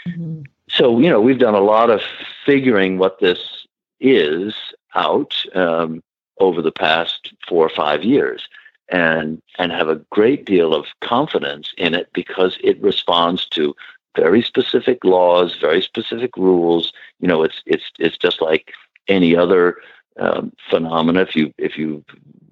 [0.08, 0.46] Mhm.
[0.70, 2.02] So, you know, we've done a lot of
[2.46, 3.66] figuring what this
[4.00, 4.54] is
[4.96, 6.04] out um,
[6.40, 8.48] over the past four or five years
[8.90, 13.76] and and have a great deal of confidence in it because it responds to
[14.16, 16.94] very specific laws, very specific rules.
[17.20, 18.74] You know, it's it's it's just like
[19.08, 19.78] any other
[20.20, 21.22] um, phenomena.
[21.22, 22.04] If you if you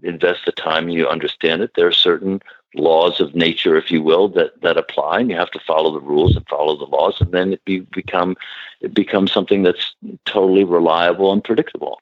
[0.04, 2.42] invest the time and you understand it, there are certain
[2.76, 6.06] laws of nature, if you will, that that apply, and you have to follow the
[6.06, 8.36] rules and follow the laws, and then it be, become
[8.82, 9.96] it becomes something that's
[10.26, 12.00] totally reliable and predictable.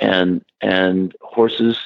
[0.00, 1.78] And and horses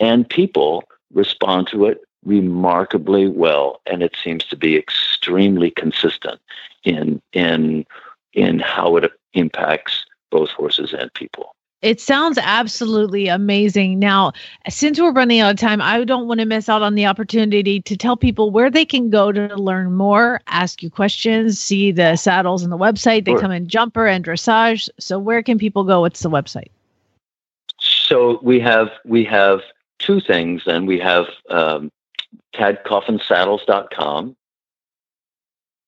[0.00, 6.40] and people respond to it remarkably well, and it seems to be extremely consistent
[6.84, 7.86] in in
[8.32, 11.53] in how it impacts both horses and people.
[11.84, 13.98] It sounds absolutely amazing.
[13.98, 14.32] Now,
[14.70, 17.82] since we're running out of time, I don't want to miss out on the opportunity
[17.82, 22.16] to tell people where they can go to learn more, ask you questions, see the
[22.16, 23.26] saddles on the website.
[23.26, 23.40] They Sure.
[23.40, 24.88] come in jumper and dressage.
[24.98, 26.00] So, where can people go?
[26.00, 26.70] What's the website?
[27.78, 29.60] So we have we have
[29.98, 31.92] two things, and we have um,
[32.54, 34.34] tadcoffinsaddles.com,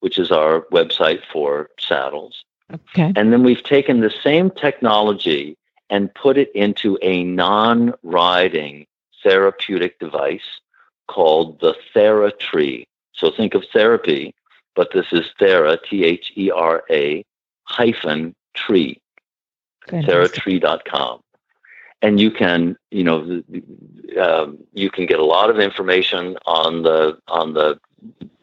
[0.01, 2.45] which is our website for saddles.
[2.71, 3.15] Okay.
[3.17, 5.57] And then we've taken the same technology
[5.91, 8.87] and put it into a non riding
[9.23, 10.61] therapeutic device
[11.09, 12.87] called the TheraTree.
[13.13, 14.35] So think of therapy,
[14.75, 17.25] but this is Thera, T H E R A
[17.65, 19.01] hyphen tree,
[19.89, 21.21] theratree.com.
[22.03, 23.43] And you can, you know,
[24.21, 27.81] um, you can get a lot of information on the on the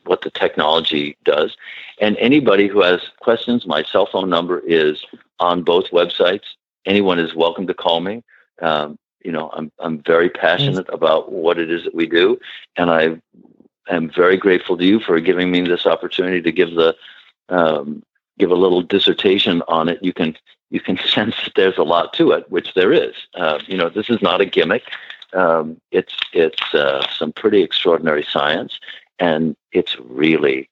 [0.05, 1.55] what the technology does.
[2.01, 5.05] And anybody who has questions, my cell phone number is
[5.39, 6.55] on both websites.
[6.85, 8.23] Anyone is welcome to call me.
[8.61, 12.39] Um, you know, I'm I'm very passionate about what it is that we do,
[12.75, 13.19] and I
[13.89, 16.95] am very grateful to you for giving me this opportunity to give the
[17.49, 18.03] um,
[18.37, 20.03] give a little dissertation on it.
[20.03, 20.35] You can
[20.69, 23.15] you can sense that there's a lot to it, which there is.
[23.35, 24.83] Uh, you know, this is not a gimmick.
[25.33, 28.79] Um, it's it's uh, some pretty extraordinary science,
[29.19, 30.69] and it's really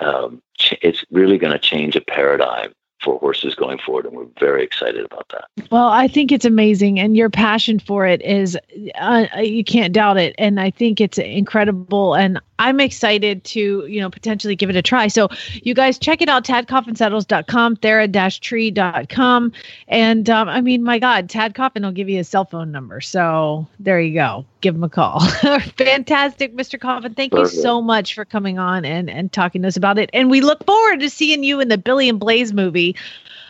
[0.00, 2.72] um, ch- it's really going to change a paradigm
[3.04, 5.44] for horses going forward, and we're very excited about that.
[5.70, 8.58] Well, I think it's amazing, and your passion for it is
[8.98, 10.34] uh, you can't doubt it.
[10.38, 14.82] And I think it's incredible, and I'm excited to you know potentially give it a
[14.82, 15.08] try.
[15.08, 15.28] So
[15.62, 19.52] you guys check it out, tadcoffinsaddles.com, thera-tree.com,
[19.88, 23.00] and um, I mean, my God, Tad Coffin will give you his cell phone number.
[23.00, 25.20] So there you go, give him a call.
[25.76, 26.80] Fantastic, Mr.
[26.80, 27.14] Coffin.
[27.14, 27.54] Thank Perfect.
[27.54, 30.10] you so much for coming on and and talking to us about it.
[30.12, 32.93] And we look forward to seeing you in the Billy and Blaze movie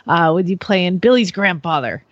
[0.07, 2.03] uh, with you playing Billy's grandfather.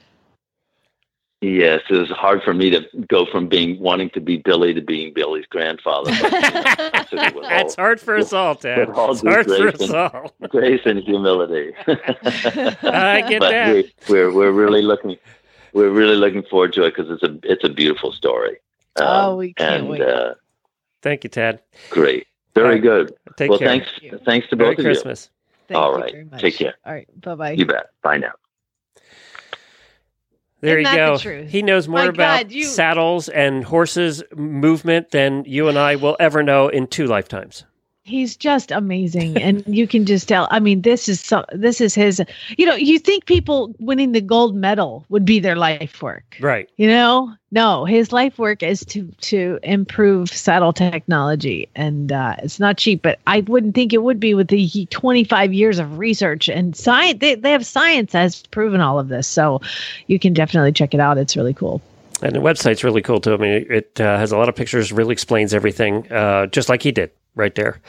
[1.40, 4.80] Yes, it was hard for me to go from being wanting to be Billy to
[4.80, 6.12] being Billy's grandfather.
[6.22, 8.86] But, you know, I took it with That's all hard for us all, Ted.
[8.88, 10.32] with all It's hard for grace us and- all.
[10.48, 11.72] grace and humility.
[11.88, 13.74] I get but that.
[13.74, 15.16] We, we're we're really looking
[15.72, 18.58] we're really looking forward to it because it's a it's a beautiful story.
[18.96, 20.02] Um, Oh, we can't and, wait.
[20.02, 20.34] Uh,
[21.02, 21.60] Thank you, Ted.
[21.90, 22.82] great, very All right.
[22.82, 23.14] good.
[23.36, 23.66] Take well, care.
[23.66, 24.90] thanks Thank thanks to Merry both of you.
[24.92, 25.28] Christmas.
[25.72, 26.12] Thank All you right.
[26.12, 26.40] very much.
[26.40, 26.74] Take care.
[26.84, 27.08] All right.
[27.20, 27.50] Bye bye.
[27.52, 27.58] you.
[27.60, 27.86] You bet.
[28.02, 28.32] Bye now.
[30.60, 31.18] There Isn't you that the go.
[31.18, 31.50] truth?
[31.50, 35.96] He knows more My about God, you- saddles and horses movement than you and I
[35.96, 37.64] will ever know in two lifetimes.
[38.04, 40.48] He's just amazing, and you can just tell.
[40.50, 41.44] I mean, this is so.
[41.52, 42.20] This is his.
[42.58, 46.68] You know, you think people winning the gold medal would be their life work, Right.
[46.76, 52.58] You know, no, his life work is to to improve saddle technology, and uh, it's
[52.58, 53.02] not cheap.
[53.02, 57.20] But I wouldn't think it would be with the 25 years of research and science.
[57.20, 59.60] They they have science has proven all of this, so
[60.08, 61.18] you can definitely check it out.
[61.18, 61.80] It's really cool.
[62.20, 63.34] And the website's really cool too.
[63.34, 66.82] I mean, it, uh, has a lot of pictures, really explains everything, uh, just like
[66.82, 67.10] he did.
[67.34, 67.80] Right there.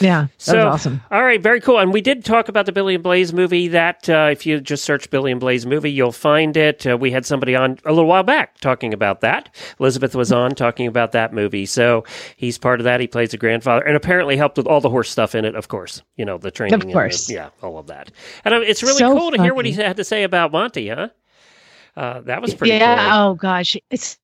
[0.00, 1.00] Yeah, So, awesome.
[1.10, 1.78] All right, very cool.
[1.78, 3.68] And we did talk about the Billy and Blaze movie.
[3.68, 6.86] That uh, if you just search Billy and Blaze movie, you'll find it.
[6.86, 9.54] Uh, we had somebody on a little while back talking about that.
[9.80, 11.66] Elizabeth was on talking about that movie.
[11.66, 12.04] So
[12.36, 13.00] he's part of that.
[13.00, 15.54] He plays a grandfather, and apparently helped with all the horse stuff in it.
[15.56, 16.74] Of course, you know the training.
[16.74, 17.28] Of and the- course.
[17.30, 18.10] yeah, all of that.
[18.44, 20.88] And uh, it's really So cool to hear what he had to say about Monty.
[20.88, 21.08] Huh?
[21.96, 23.10] Uh, that was pretty yeah.
[23.10, 23.18] cool.
[23.30, 24.18] Oh gosh, it's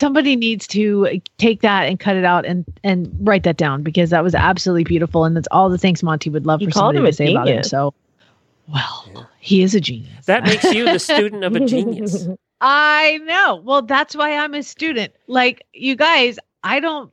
[0.00, 4.10] somebody needs to take that and cut it out and and write that down because
[4.10, 6.98] that was absolutely beautiful and that's all the things Monty would love He for somebody
[6.98, 7.62] him to a say about him.
[7.62, 7.94] So,
[8.72, 10.26] well, he is a genius.
[10.26, 12.26] That makes you the student of a genius.
[12.60, 13.60] I know.
[13.64, 15.12] Well, that's why I'm a student.
[15.26, 17.10] Like you guys, I don't.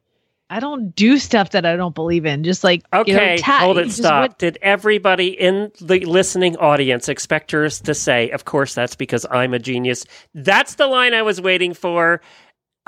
[0.51, 2.43] I don't do stuff that I don't believe in.
[2.43, 3.91] Just like you know, Okay, ta- hold it.
[3.91, 4.21] Stop.
[4.31, 9.27] what- Did everybody in the listening audience expect us to say, "Of course, that's because
[9.29, 10.05] I'm a genius"?
[10.33, 12.21] That's the line I was waiting for.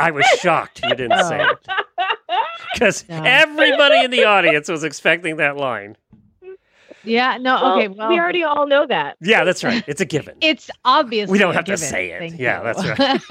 [0.02, 1.52] I was shocked you didn't say oh.
[1.52, 3.22] it because No.
[3.24, 5.98] everybody in the audience was expecting that line.
[7.04, 7.38] yeah.
[7.38, 7.56] No.
[7.56, 7.88] Well, okay.
[7.88, 9.18] Well, we already all know that.
[9.22, 9.84] Yeah, that's right.
[9.88, 10.36] It's a given.
[10.42, 11.30] It's obvious.
[11.30, 12.34] We don't have to say it.
[12.40, 13.22] Yeah, that's right.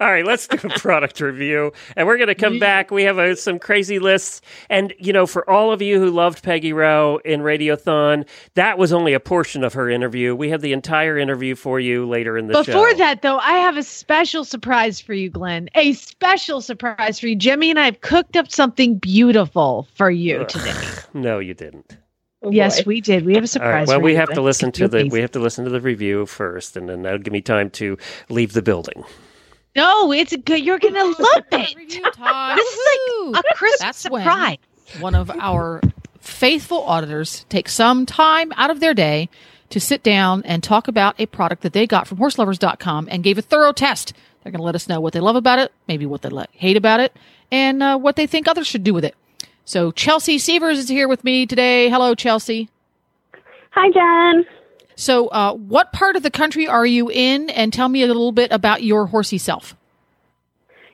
[0.00, 1.72] All right, let's do a product review.
[1.96, 2.90] And we're going to come back.
[2.90, 4.40] We have uh some crazy lists.
[4.68, 8.92] And, you know, for all of you who loved Peggy Rowe in Radiothon, that was
[8.92, 10.34] only a portion of her interview.
[10.34, 12.64] We have the entire interview for you later in the show.
[12.64, 15.68] Before that, though, I have a special surprise for you, Glenn.
[15.74, 17.36] A special surprise for you.
[17.36, 20.48] Jimmy and I have cooked up something beautiful for you Ugh.
[20.48, 20.74] today.
[21.14, 21.96] No, you didn't.
[22.44, 22.88] Oh, yes, boy.
[22.88, 23.24] we did.
[23.24, 23.72] We have a surprise.
[23.72, 23.88] right.
[23.88, 25.12] Well, for we you, have to listen to the Please.
[25.12, 27.96] we have to listen to the review first, and then that'll give me time to
[28.30, 29.04] leave the building.
[29.74, 30.64] No, it's good.
[30.64, 31.76] You're gonna love it.
[31.76, 32.56] Review time.
[32.56, 34.58] This is like a Christmas That's surprise.
[35.00, 35.80] one of our
[36.20, 39.28] faithful auditors takes some time out of their day
[39.70, 43.38] to sit down and talk about a product that they got from horseloverz.com and gave
[43.38, 44.12] a thorough test.
[44.42, 46.76] They're going to let us know what they love about it, maybe what they hate
[46.76, 47.16] about it,
[47.50, 49.14] and uh, what they think others should do with it.
[49.64, 51.88] So Chelsea Severs is here with me today.
[51.88, 52.68] Hello, Chelsea.
[53.70, 54.44] Hi, Jen.
[54.96, 57.50] So, uh, what part of the country are you in?
[57.50, 59.74] And tell me a little bit about your horsey self.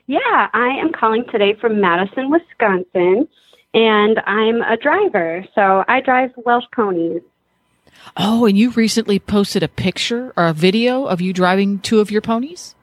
[0.07, 0.19] Yeah,
[0.53, 3.27] I am calling today from Madison, Wisconsin,
[3.73, 5.45] and I'm a driver.
[5.53, 7.21] So I drive Welsh ponies.
[8.17, 12.09] Oh, and you recently posted a picture or a video of you driving two of
[12.09, 12.73] your ponies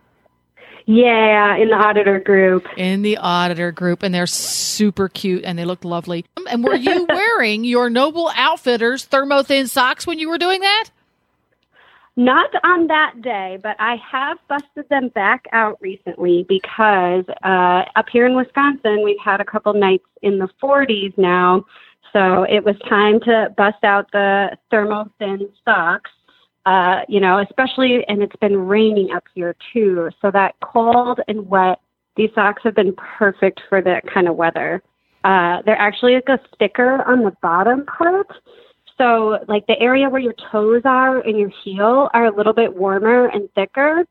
[0.85, 2.65] Yeah, in the auditor group.
[2.77, 6.25] in the auditor group, and they're super cute and they look lovely.
[6.37, 10.61] Um, And were you wearing your Noble Outfitters thermo thin socks when you were doing
[10.61, 10.85] that?
[12.19, 18.07] Not on that day, but I have busted them back out recently because uh, up
[18.11, 21.67] here in Wisconsin, we've had a couple nights in the 40s now.
[22.15, 26.11] So it was time to bust out the thermo thin socks.
[26.65, 30.09] Uh, you know, especially, and it's been raining up here too.
[30.23, 31.81] So that cold and wet,
[32.17, 34.83] these socks have been perfect for that kind of weather.
[35.23, 38.29] Uh, they're actually like a sticker on the bottom part.
[38.99, 42.75] So, like the area where your toes are and your heel are a little bit
[42.75, 44.05] warmer and thicker,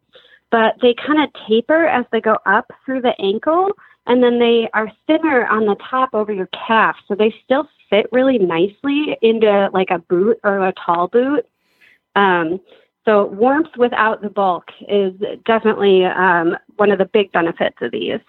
[0.51, 3.69] but they kind of taper as they go up through the ankle,
[4.05, 6.95] and then they are thinner on the top over your calf.
[7.07, 11.47] So they still fit really nicely into like a boot or a tall boot.
[12.15, 12.59] Um,
[13.05, 15.13] so warmth without the bulk is
[15.45, 18.19] definitely um, one of the big benefits of these.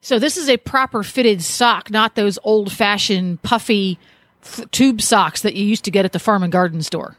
[0.00, 3.98] So this is a proper fitted sock, not those old fashioned puffy
[4.42, 7.16] f- tube socks that you used to get at the farm and garden store.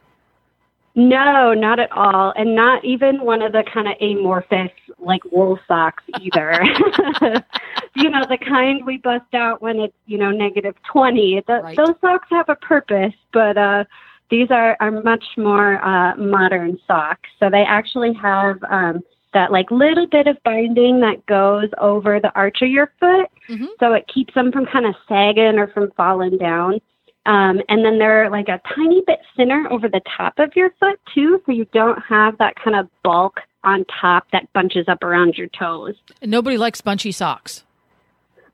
[0.94, 2.34] No, not at all.
[2.36, 6.52] And not even one of the kind of amorphous, like wool socks either.
[7.96, 11.44] you know, the kind we bust out when it's, you know, negative 20.
[11.48, 11.78] The, Right.
[11.78, 13.86] Those socks have a purpose, but uh,
[14.30, 17.30] these are, are much more uh, modern socks.
[17.40, 19.02] So they actually have um,
[19.34, 23.30] that like little bit of binding that goes over the arch of your foot.
[23.48, 23.68] Mhm.
[23.80, 26.82] So it keeps them from kind of sagging or from falling down.
[27.26, 31.00] Um, and then they're like a tiny bit thinner over the top of your foot
[31.14, 35.38] too, so you don't have that kind of bulk on top that bunches up around
[35.38, 35.96] your toes.
[36.22, 37.64] And nobody likes bunchy socks.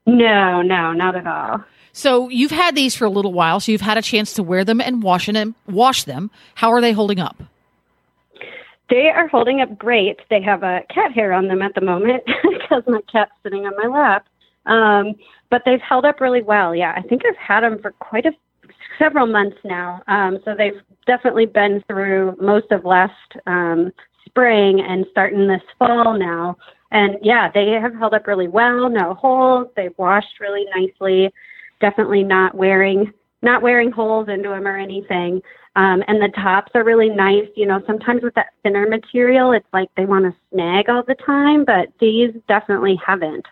[0.06, 1.64] No, no, not at all.
[1.94, 4.64] So you've had these for a little while, so you've had a chance to wear
[4.64, 5.56] them and wash them.
[5.68, 6.30] Wash them.
[6.56, 7.42] How are they holding up?
[8.90, 10.20] They are holding up great.
[10.30, 13.74] They have a cat hair on them at the moment because my cat's sitting on
[13.78, 14.28] my lap.
[14.66, 15.16] Um,
[15.50, 16.76] but they've held up really well.
[16.76, 18.32] Yeah, I think I've had them for quite a
[19.00, 20.02] several months now.
[20.08, 23.14] Um, so they've definitely been through most of last
[23.46, 23.92] um,
[24.26, 26.58] spring and starting this fall now.
[26.92, 28.90] And yeah, they have held up really well.
[28.90, 29.68] No holes.
[29.76, 31.32] They've washed really nicely.
[31.80, 33.12] Definitely not wearing
[33.44, 35.42] not wearing holes into them or anything.
[35.76, 37.48] Um, and the tops are really nice.
[37.56, 41.16] You know, sometimes with that thinner material, it's like they want to snag all the
[41.24, 43.46] time, but these definitely haven't.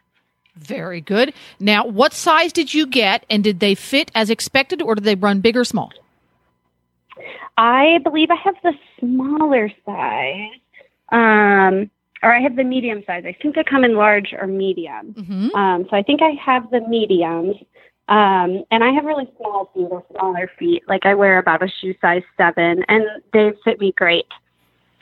[0.56, 1.34] Very good.
[1.60, 5.16] Now, what size did you get, and did they fit as expected, or did they
[5.16, 5.92] run big or small?
[7.58, 10.60] I believe I have the smaller size,
[11.12, 11.90] um,
[12.24, 13.24] or I have the medium size.
[13.26, 15.14] I think they come in large or medium.
[15.14, 15.56] Mm-hmm.
[15.56, 17.56] Um, so I think I have the mediums.
[18.08, 20.84] Um, and I have really small feet or smaller feet.
[20.88, 23.04] Like I wear about a shoe size seven, and
[23.34, 24.28] they fit me great.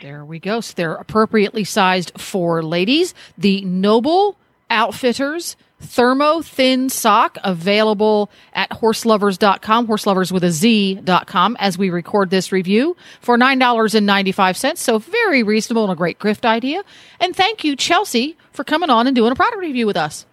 [0.02, 0.62] There we go.
[0.62, 3.14] So they're appropriately sized for ladies.
[3.38, 4.38] The Noble
[4.70, 12.52] Outfitters Thermo Thin Sock available at horseloverz.com, horselovers with a Z.com as we record this
[12.52, 14.78] review for $9.95.
[14.78, 16.84] So very reasonable and a great gift idea.
[17.20, 20.26] And thank you, Chelsea, for coming on and doing a product review with us.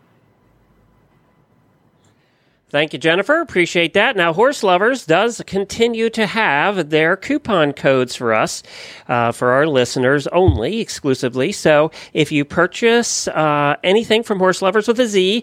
[2.70, 3.40] Thank you, Jennifer.
[3.40, 4.16] Appreciate that.
[4.16, 8.62] Now, Horse Lovers does continue to have their coupon codes for us,
[9.08, 11.50] uh, for our listeners only, exclusively.
[11.50, 15.42] So if you purchase uh, anything from Horse Lovers with a Z,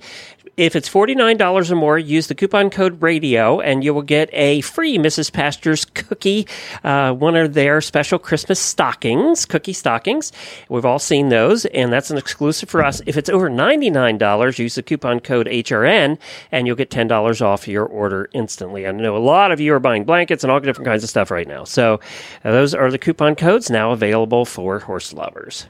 [0.58, 4.62] if it's $49 or more, use the coupon code radio and you will get a
[4.62, 5.32] free Mrs.
[5.32, 6.47] Pasture's cookie,
[6.84, 10.32] uh, one of their special Christmas stockings, cookie stockings.
[10.68, 13.03] We've all seen those, and that's an exclusive for us.
[13.05, 16.18] If it's over $99, use the coupon code HRN
[16.51, 18.88] and you'll get $10 off your order instantly.
[18.88, 21.30] I know a lot of you are buying blankets and all different kinds of stuff
[21.30, 21.66] right now.
[21.66, 21.99] So
[22.43, 25.68] uh, those are the coupon codes now available for horse lovers.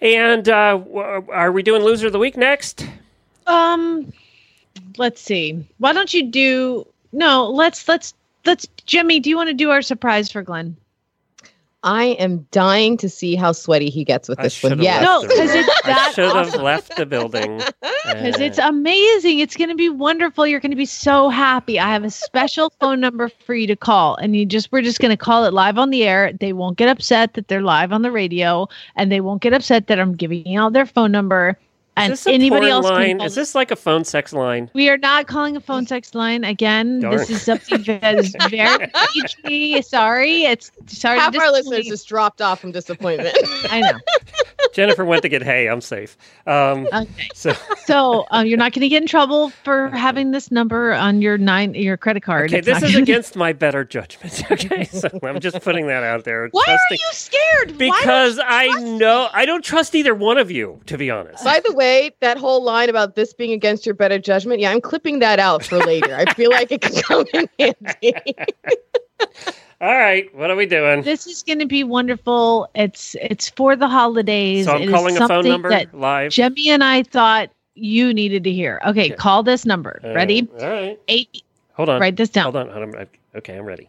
[0.00, 0.80] And uh,
[1.32, 2.86] are we doing loser of the week next?
[3.46, 4.12] Um,
[4.98, 5.64] let's see.
[5.78, 6.86] Why don't you do?
[7.12, 8.14] No, let's let's
[8.44, 8.66] let's.
[8.86, 10.76] Jimmy, do you want to do our surprise for Glenn?
[11.84, 14.70] I am dying to see how sweaty he gets with I this one.
[14.78, 15.64] should've No, because the 'cause room.
[15.66, 16.62] it's I that should have awesome.
[16.62, 17.60] left the building.
[18.04, 19.38] Because it's amazing.
[19.38, 20.44] It's going to be wonderful.
[20.46, 21.78] You're going to be so happy.
[21.78, 24.98] I have a special phone number for you to call, and you just we're just
[25.00, 26.32] going to call it live on the air.
[26.32, 29.86] They won't get upset that they're live on the radio, and they won't get upset
[29.86, 31.56] that I'm giving out their phone number.
[31.96, 33.20] And is this a anybody porn else line?
[33.20, 34.70] Is this like a phone sex line?
[34.72, 37.00] We are not calling a phone sex line again.
[37.00, 37.16] Darn.
[37.16, 39.82] This is something that is very PG.
[39.82, 41.18] Sorry, it's sorry.
[41.18, 43.36] to Half our listeners just dropped off from disappointment.
[43.70, 43.98] I know.
[44.72, 45.68] Jennifer went to get hay.
[45.68, 46.16] I'm safe.
[46.46, 47.28] Um, Okay.
[47.34, 47.52] so
[47.84, 51.36] So um, you're not going to get in trouble for having this number on your
[51.38, 52.50] nine your credit card.
[52.50, 54.42] okay, It's this is gonna- against my better judgment.
[54.52, 56.48] Okay, so I'm just putting that out there.
[56.52, 57.78] Why are you scared?
[57.78, 59.30] Because you I know me?
[59.32, 61.42] I don't trust either one of you, to be honest.
[61.44, 64.80] By the way, that whole line about this being against your better judgment, yeah, I'm
[64.80, 66.14] clipping that out for later.
[66.14, 68.14] I feel like it could come in handy.
[69.82, 71.02] All right, what are we doing?
[71.02, 72.68] This is going to be wonderful.
[72.76, 74.66] It's it's for the holidays.
[74.66, 76.30] So I'm It calling a phone number that live.
[76.30, 78.80] Jemmy and I thought you needed to hear.
[78.86, 79.14] Okay, Okay.
[79.16, 80.00] call this number.
[80.04, 80.48] Uh, Ready?
[80.60, 81.00] All right.
[81.08, 81.42] Eight.
[81.72, 82.00] Hold on.
[82.00, 82.44] Write this down.
[82.44, 82.68] Hold on.
[82.70, 83.06] Hold on.
[83.34, 83.88] Okay, I'm ready.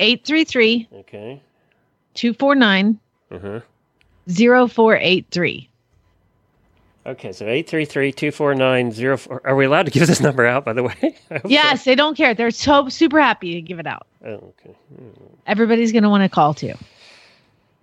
[0.00, 1.42] Eight three three Okay.
[2.14, 2.98] two four nine
[3.30, 3.60] Uh-huh.
[4.30, 5.67] zero four eight three.
[7.08, 9.40] Okay, so 833-249-04.
[9.42, 10.94] Are we allowed to give this number out, by the way?
[11.30, 11.48] I hope so.
[11.48, 12.34] Yes, they don't care.
[12.34, 14.06] They're so super happy to give it out.
[14.22, 14.76] Oh, okay.
[15.46, 16.74] Everybody's going to want to call too.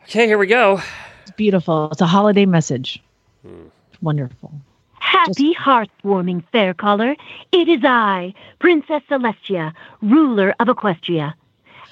[0.03, 0.79] Okay, here we go.
[1.23, 1.89] It's beautiful.
[1.91, 3.01] It's a holiday message.
[3.41, 3.69] Hmm.
[3.99, 4.51] Wonderful.
[4.99, 7.15] Happy hearth-warming fair caller.
[7.51, 9.73] It is I, Princess Celestia,
[10.03, 11.33] ruler of Equestria,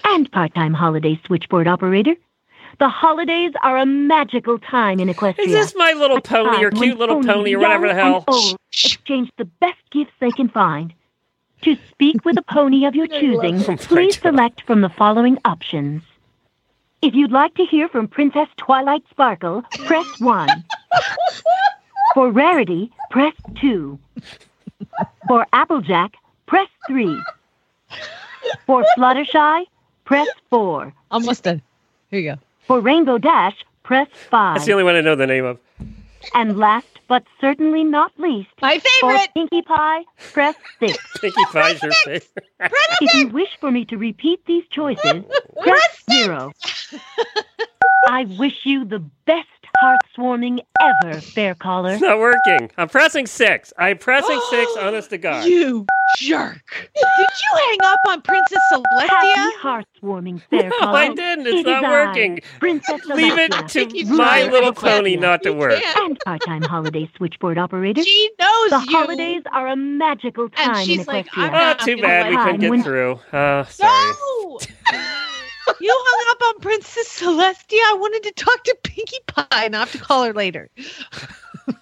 [0.05, 2.13] and part-time holiday switchboard operator.
[2.79, 5.45] The holidays are a magical time in Equestria.
[5.45, 8.23] Is this my little A pony or cute little pony or whatever the young hell?
[8.27, 10.93] and old, exchange the best gifts they can find.
[11.61, 16.01] To speak with a pony of your choosing, please select from the following options.
[17.01, 20.47] If you'd like to hear from Princess Twilight Sparkle, press 1.
[22.13, 23.99] For Rarity, press 2.
[25.27, 26.13] For Applejack,
[26.45, 27.21] press 3.
[28.65, 29.65] For Fluttershy,
[30.05, 30.93] press 4.
[31.11, 31.61] Almost done.
[32.09, 32.39] Here you go.
[32.65, 34.55] For Rainbow Dash, press 5.
[34.55, 35.59] That's the only one I know the name of.
[36.33, 39.29] And last but certainly not least, My for favorite.
[39.33, 40.97] Pinkie Pie, press 6.
[41.21, 42.29] Pinkie Pie's your favorite.
[43.01, 45.23] If you wish for me to repeat these choices,
[45.61, 46.51] press 0.
[48.07, 49.47] I wish you the best
[49.77, 51.91] heart-swarming ever, fair caller.
[51.93, 52.69] It's not working.
[52.77, 53.73] I'm pressing six.
[53.77, 55.45] I'm pressing six, honest to God.
[55.45, 55.85] You
[56.19, 56.61] jerk.
[56.95, 59.07] Did you hang up on Princess Celestia?
[59.09, 60.97] Happy heart-warming fair No, caller.
[60.99, 61.47] I didn't.
[61.47, 62.39] It's It not is I, working.
[62.59, 65.81] Princess Leave it to My Little of Pony not to work.
[65.97, 68.03] And part-time holiday switchboard operator.
[68.03, 68.97] She knows The you.
[68.97, 71.43] holidays are a magical time in she's like, Equestria.
[71.45, 72.43] I'm Oh, not too bad we lie.
[72.43, 73.19] couldn't get When- through.
[73.31, 74.11] Uh, sorry.
[74.11, 74.59] No.
[75.79, 77.79] you hung up on Princess Celestia.
[77.85, 80.69] I wanted to talk to Pinkie Pie, and I have to call her later.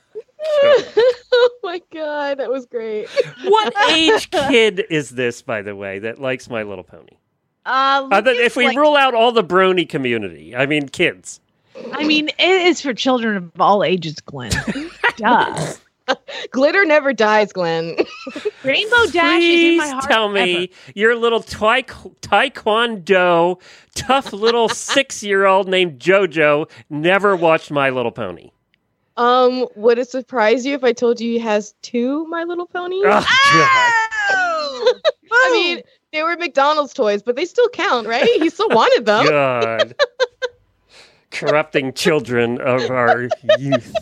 [0.63, 3.07] oh my god, that was great.
[3.43, 7.17] What age kid is this, by the way, that likes My Little Pony?
[7.65, 11.39] Uh, Other, Lucas, if we like- rule out all the brony community, I mean kids.
[11.93, 14.51] I mean, it is for children of all ages, Glenn.
[15.17, 15.73] Duh.
[16.51, 17.95] Glitter never dies, Glenn.
[18.63, 20.03] Rainbow Dash is in my Please heart.
[20.05, 23.61] tell me your little twi- taekwondo
[23.95, 28.51] tough little six year old named JoJo never watched My Little Pony.
[29.17, 33.03] Um, would it surprise you if I told you he has two My Little Ponies?
[34.33, 34.99] Oh,
[35.31, 35.81] I mean,
[36.11, 38.25] they were McDonald's toys, but they still count, right?
[38.41, 39.25] He still wanted them.
[39.27, 39.95] God.
[41.31, 43.93] Corrupting children of our youth.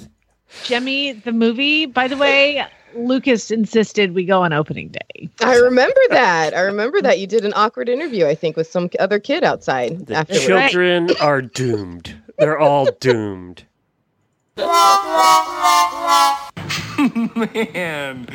[0.64, 5.30] Jemmy, the movie, by the way, Lucas insisted we go on opening day.
[5.42, 6.56] I remember that.
[6.56, 10.08] I remember that you did an awkward interview, I think, with some other kid outside
[10.08, 10.46] The afterwards.
[10.46, 12.16] children are doomed.
[12.38, 13.64] They're all doomed.
[17.36, 18.28] Man,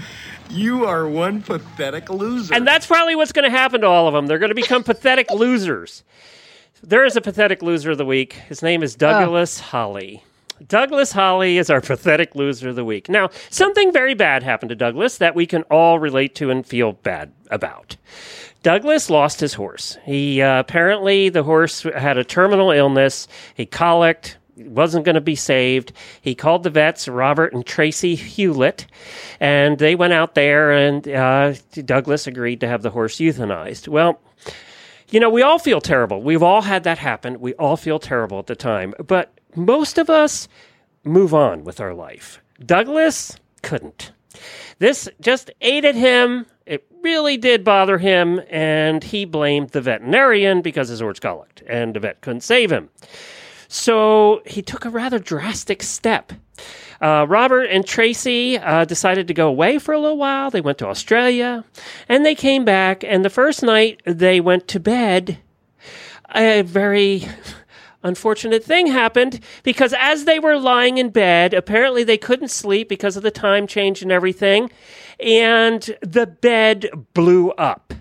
[0.51, 2.55] you are one pathetic loser.
[2.55, 4.27] And that's probably what's going to happen to all of them.
[4.27, 6.03] They're going to become pathetic losers.
[6.83, 8.35] There is a pathetic loser of the week.
[8.35, 10.23] His name is Douglas Holly.
[10.67, 13.09] Douglas Holly is our pathetic loser of the week.
[13.09, 16.93] Now, something very bad happened to Douglas that we can all relate to and feel
[16.93, 17.97] bad about.
[18.63, 19.99] Douglas lost his horse.
[20.05, 23.29] He uh, apparently the horse had a terminal illness.
[23.55, 25.93] He colicked, wasn't going to be saved.
[26.21, 28.87] He called the vets, Robert and Tracy Hewlett,
[29.41, 33.89] and they went out there, and uh, Douglas agreed to have the horse euthanized.
[33.89, 34.21] Well,
[35.11, 36.23] you know, we all feel terrible.
[36.23, 37.41] We've all had that happen.
[37.41, 40.49] We all feel terrible at the time, but most of us
[41.05, 42.41] move on with our life.
[42.65, 44.13] Douglas couldn't.
[44.79, 46.47] This just ate at him.
[46.67, 51.95] It really did bother him, and he blamed the veterinarian because his horse colicked, and
[51.95, 52.89] the vet couldn't save him.
[53.69, 56.33] So he took a rather drastic step.
[57.01, 60.51] Uh, Robert and Tracy uh, decided to go away for a little while.
[60.51, 61.65] They went to Australia
[62.09, 63.03] and they came back.
[63.05, 65.39] And the first night they went to bed,
[66.35, 67.27] a very
[68.05, 73.17] unfortunate thing happened because as they were lying in bed, apparently they couldn't sleep because
[73.17, 74.71] of the time change and everything.
[75.19, 77.95] And the bed blew up.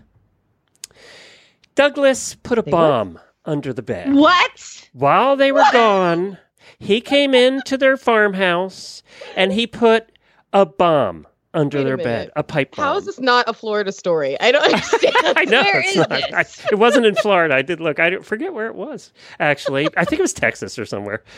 [1.74, 4.14] Douglas put a bomb under the bed.
[4.14, 4.90] What?
[4.94, 6.38] While they were gone,
[6.78, 9.02] he came into their farmhouse
[9.36, 10.12] and he put
[10.52, 12.04] a bomb under their minute.
[12.28, 12.86] bed, a pipe bomb.
[12.86, 14.40] How is this not a Florida story?
[14.40, 15.16] I don't understand.
[15.38, 16.10] I know Where it's is not.
[16.10, 16.34] this?
[16.34, 17.56] I, it wasn't in Florida.
[17.56, 18.00] I did look.
[18.00, 19.12] I don't- forget where it was.
[19.40, 21.24] Actually, I think it was Texas or somewhere.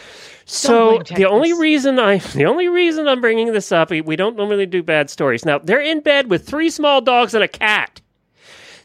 [0.47, 4.68] So the only reason I, the only reason I'm bringing this up, we don't normally
[4.68, 5.43] do bad stories.
[5.43, 7.99] Now they're in bed with three small dogs and a cat.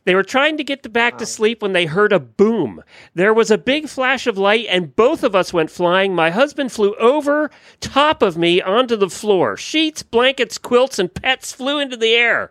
[0.04, 2.82] They were trying to get back to sleep when they heard a boom.
[3.14, 6.14] There was a big flash of light, and both of us went flying.
[6.14, 9.56] My husband flew over top of me onto the floor.
[9.56, 12.50] Sheets, blankets, quilts, and pets flew into the air.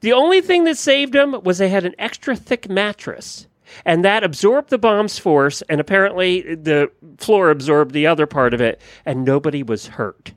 [0.00, 3.46] The only thing that saved him was they had an extra thick mattress.
[3.84, 8.60] And that absorbed the bomb's force, and apparently the floor absorbed the other part of
[8.60, 10.32] it, and nobody was hurt.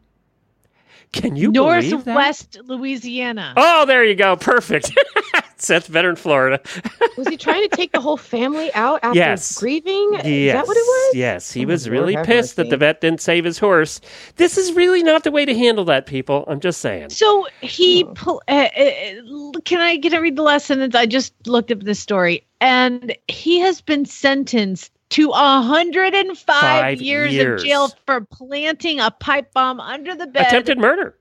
[1.12, 2.06] Can you believe that?
[2.06, 3.54] Northwest Louisiana.
[3.56, 4.36] Oh, there you go.
[4.36, 4.92] Perfect.
[5.68, 6.60] That's better in Florida.
[7.18, 9.58] Was he trying to take the whole family out after Yes.
[9.58, 10.10] grieving?
[10.14, 10.26] Yes.
[10.26, 11.16] Is that what it was?
[11.16, 14.02] Yes, he Oh, was Lord really have pissed that the vet didn't save his horse.
[14.36, 16.44] This is really not the way to handle that, people.
[16.48, 17.10] I'm just saying.
[17.12, 20.94] So he, pul- uh, uh, can I get to read the last sentence?
[20.96, 27.34] I just looked up this story, and he has been sentenced to 105 Five years,
[27.34, 27.62] years.
[27.62, 30.48] of jail for planting a pipe bomb under the bed.
[30.48, 31.16] Attempted murder.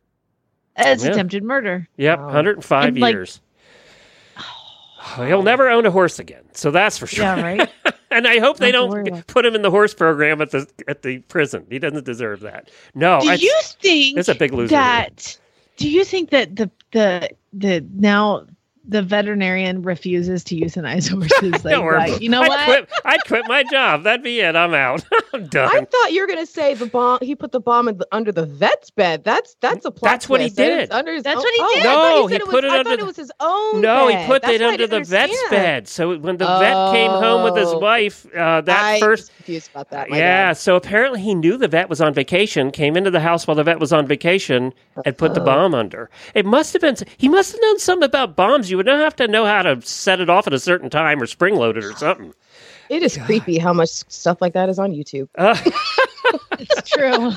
[0.77, 1.13] It's Yeah.
[1.13, 1.89] attempted murder.
[1.99, 3.41] Yep, 105 And, like- years.
[5.17, 6.45] He'll never own a horse again.
[6.53, 7.25] So that's for sure.
[7.25, 7.71] Yeah, right.
[8.11, 11.03] and I hope they Not don't put him in the horse program at the at
[11.03, 11.67] the prison.
[11.69, 12.71] He doesn't deserve that.
[12.95, 14.75] No, do you think it's a big loser.
[14.75, 14.83] here.
[14.83, 15.39] that?
[15.77, 18.47] Do you think that the the the now
[18.87, 21.53] the veterinarian refuses to euthanize horses?
[21.65, 22.65] Like, Don't like, you know I'd what?
[22.67, 24.03] Quit, I'd quit my job.
[24.05, 24.55] That'd be it.
[24.57, 25.05] I'm out.
[25.33, 25.71] I'm done.
[25.75, 27.19] I thought you were gonna say the bomb.
[27.23, 29.25] He put the bomb in the, under the vet's bed.
[29.25, 30.13] That's that's a plot.
[30.13, 30.91] That's what he did.
[30.93, 31.81] Under his That's own- what he oh, did.
[31.81, 33.17] I thought No, you he said it put was, it I thought the- it was
[33.17, 33.81] his own.
[33.81, 35.89] No, he put That's it under the didn't vet's bed.
[35.89, 37.79] So when the vet came home with his Oh.
[37.79, 40.11] wife, uh, that I first confused about that.
[40.11, 40.57] my yeah, bad.
[40.59, 43.65] so apparently he knew the vet was on vacation, came into the house while the
[43.65, 44.73] vet was on vacation,
[45.05, 45.45] and put the Oh.
[45.45, 46.11] bomb under.
[46.35, 48.71] It must have been, he must have known something about bombs.
[48.75, 51.23] You would not have to know how to set it off at a certain time
[51.23, 52.35] or spring load it or something.
[52.89, 55.29] It is creepy how much stuff like that is on YouTube.
[55.39, 55.55] Uh,
[56.59, 57.31] It's true.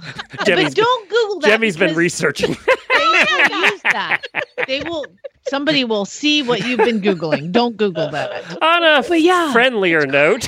[0.46, 1.60] Demi's- but don't Google that.
[1.62, 2.56] Jemmy's been researching.
[2.90, 4.22] They will use that.
[4.68, 5.06] They will.
[5.48, 7.52] Somebody will see what you've been googling.
[7.52, 8.62] Don't Google that.
[8.64, 9.52] On a But yeah.
[9.54, 10.48] friendlier note,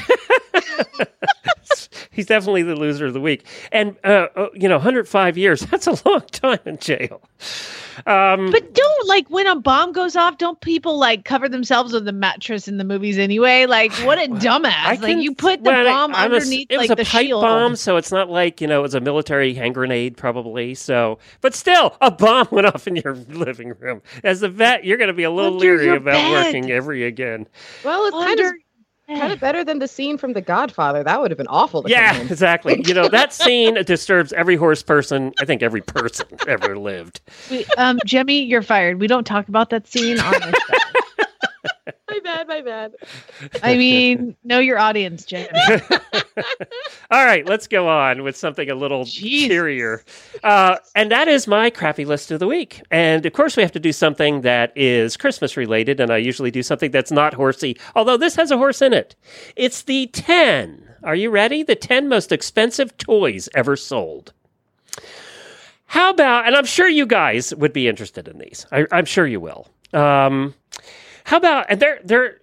[2.12, 3.46] he's definitely the loser of the week.
[3.72, 7.22] And uh, uh, you know, 105 years, that's a long time in jail.
[8.06, 12.08] Um, But don't like when a bomb goes off, don't people like cover themselves with
[12.08, 13.66] a mattress in the movies anyway?
[13.66, 14.86] Like what a dumbass.
[14.86, 17.04] like can- you put the well, bomb I'm a s- underneath it was like a
[17.04, 17.42] the pipe shield.
[17.42, 20.76] bomb, so it's not like you know it was a military hand grenade, probably.
[20.76, 24.02] So, but still, a bomb went off in your living room.
[24.24, 26.32] As a vet, you're going to be a little Under leery about bed.
[26.46, 27.48] working every again.
[27.84, 28.54] Well, it's kind of
[29.18, 31.04] kind of better than the scene from The Godfather.
[31.04, 31.84] That would have been awful.
[31.84, 32.82] To Yeah, exactly.
[32.86, 35.34] You know that scene disturbs every horse person.
[35.40, 37.22] I think every person ever lived.
[37.50, 39.00] We, um, Jemmy, you're fired.
[39.00, 40.78] We don't talk about that scene on the show.
[42.10, 42.96] my bad, my bad.
[43.64, 45.48] I mean, know your audience, Jen.
[47.12, 50.04] All right, let's go on with something a little cheerier.
[50.44, 52.82] Uh, and that is my crappy list of the week.
[52.92, 56.00] And of course, we have to do something that is Christmas related.
[56.00, 59.16] And I usually do something that's not horsey, although this has a horse in it.
[59.56, 60.88] It's the 10.
[61.04, 61.64] Are you ready?
[61.64, 64.34] The 10 most expensive toys ever sold.
[65.86, 68.66] How about, and I'm sure you guys would be interested in these.
[68.72, 69.68] I, I'm sure you will.
[69.92, 70.54] Um,
[71.30, 72.38] how about, and they're, they're,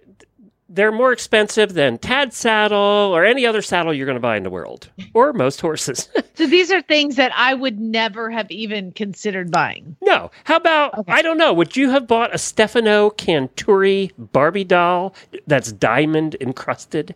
[0.69, 4.43] they're more expensive than Tad saddle or any other saddle you're going to buy in
[4.43, 6.07] the world, or most horses.
[6.35, 9.97] so these are things that I would never have even considered buying.
[10.01, 10.31] no.
[10.45, 15.13] How about, I don't know, would you have bought a Stefano Canturi Barbie doll
[15.47, 17.13] that's diamond encrusted?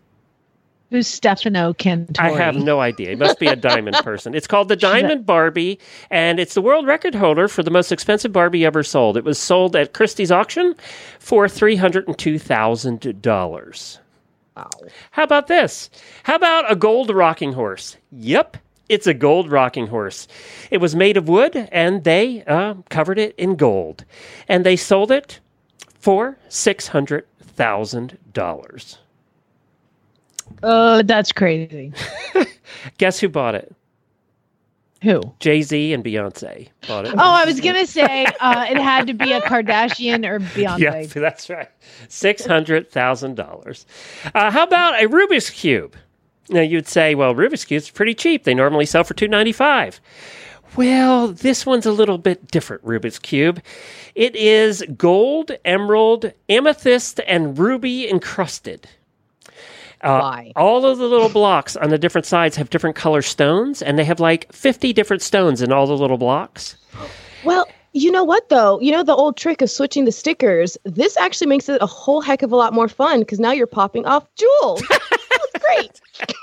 [0.92, 2.20] Who's Stefano Canturi?
[2.20, 3.12] I have no idea.
[3.12, 4.36] It must be a diamond person.
[4.36, 5.80] It's called the Diamond Barbie,
[6.10, 9.16] and it's the world record holder for the most expensive Barbie ever sold.
[9.16, 10.76] It was sold at Christie's auction
[11.18, 13.98] for $302,000.
[14.58, 14.70] Wow.
[15.12, 15.90] How about this?
[16.24, 17.96] How about a gold rocking horse?
[18.12, 18.58] Yep,
[18.90, 20.28] it's a gold rocking horse.
[20.72, 24.04] It was made of wood, and they uh, covered it in gold,
[24.50, 25.40] and they sold it
[26.02, 28.98] for six hundred thousand dollars.
[30.64, 31.94] Oh, that's crazy.
[32.98, 33.76] Guess who bought it?
[35.04, 35.22] Who?
[35.40, 37.14] Jay Z and Beyonce bought it.
[37.16, 40.80] Oh, I was gonna say uh, it had to be a Kardashian or Beyonce.
[40.80, 41.70] Yeah, that's right.
[42.08, 43.88] Six hundred thousand dollars.
[44.36, 45.96] Uh, how about a Rubik's cube?
[46.50, 48.44] Now you'd say, well, Rubik's cubes are pretty cheap.
[48.44, 50.00] They normally sell for two ninety five.
[50.78, 52.86] Well, this one's a little bit different.
[52.86, 53.62] Rubik's cube.
[54.14, 58.88] It is gold, emerald, amethyst, and ruby encrusted.
[60.04, 60.52] Uh, Why?
[60.56, 64.04] All of the little blocks on the different sides have different color stones, and they
[64.04, 66.76] have like 50 different stones in all the little blocks.
[67.44, 68.80] Well, you know what though?
[68.80, 70.78] You know the old trick of switching the stickers.
[70.86, 73.68] This actually makes it a whole heck of a lot more fun because now you're
[73.68, 74.84] popping off jewels.
[75.62, 76.02] Great.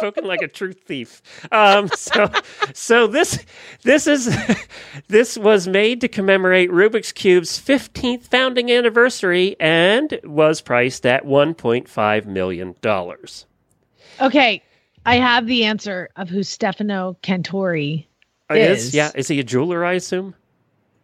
[0.00, 1.22] spoken like a true thief.
[1.52, 2.30] Um, so,
[2.72, 3.44] so this
[3.82, 4.36] this is
[5.08, 12.26] this was made to commemorate Rubik's Cube's 15th founding anniversary and was priced at 1.5
[12.26, 13.46] million dollars.
[14.20, 14.62] Okay,
[15.06, 18.06] I have the answer of who Stefano Canturi
[18.50, 18.86] is.
[18.86, 19.10] Is yeah?
[19.14, 19.84] Is he a jeweler?
[19.84, 20.34] I assume.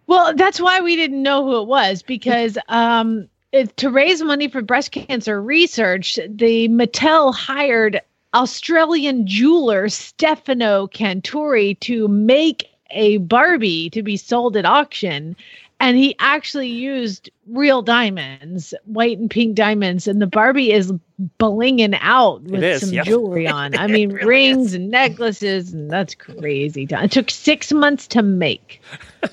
[0.06, 4.48] Well, that's why we didn't know who it was because um, it, to raise money
[4.48, 8.00] for breast cancer research, the Mattel hired
[8.34, 15.36] Australian jeweler Stefano Canturi to make a Barbie to be sold at auction.
[15.78, 20.92] And he actually used real diamonds, white and pink diamonds, and the Barbie is
[21.38, 23.76] blinging out with is, some jewelry on.
[23.76, 26.86] I mean, really rings and necklaces, and that's crazy.
[26.90, 28.80] It took six months to make.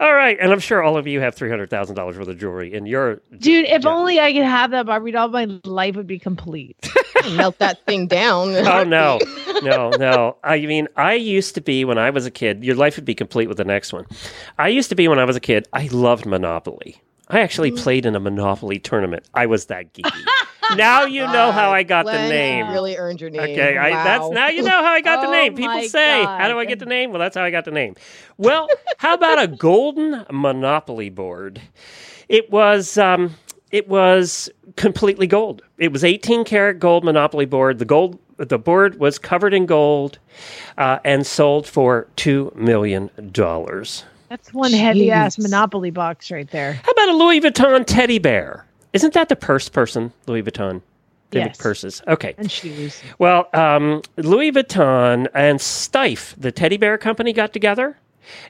[0.00, 2.38] All right, and I'm sure all of you have three hundred thousand dollars worth of
[2.38, 3.20] jewelry in your.
[3.38, 6.76] Dude, if only I could have that Barbie doll, my life would be complete.
[7.36, 8.54] Melt that thing down.
[8.66, 9.18] Oh no,
[9.62, 10.36] no, no!
[10.42, 12.64] I mean, I used to be when I was a kid.
[12.64, 14.04] Your life would be complete with the next one.
[14.58, 15.68] I used to be when I was a kid.
[15.72, 17.00] I loved Monopoly.
[17.28, 17.78] I actually Mm.
[17.78, 19.24] played in a Monopoly tournament.
[19.32, 20.10] I was that geeky.
[20.76, 22.66] Now you know how I got the name.
[22.66, 23.40] you Really earned your name.
[23.40, 25.54] Okay, I, that's now you know how I got the Oh name.
[25.54, 27.70] People my say, "How do I get the name?" Well, that's how I got the
[27.70, 27.94] name.
[28.36, 31.60] Well, how about a golden Monopoly board?
[32.28, 33.34] It was um,
[33.70, 35.62] it was completely gold.
[35.78, 37.78] It was 18 karat gold Monopoly board.
[37.78, 40.18] The gold the board was covered in gold
[40.78, 44.04] uh, and sold for two million dollars.
[44.28, 46.74] That's one heavy ass Monopoly box right there.
[46.74, 48.66] How about a Louis Vuitton teddy bear?
[48.94, 50.80] Isn't that the purse person, Louis Vuitton?
[51.30, 52.00] They make purses.
[52.06, 52.34] Okay.
[52.38, 53.02] And shoes.
[53.18, 57.98] Well, um, Louis Vuitton and Steiff, the teddy bear company, got together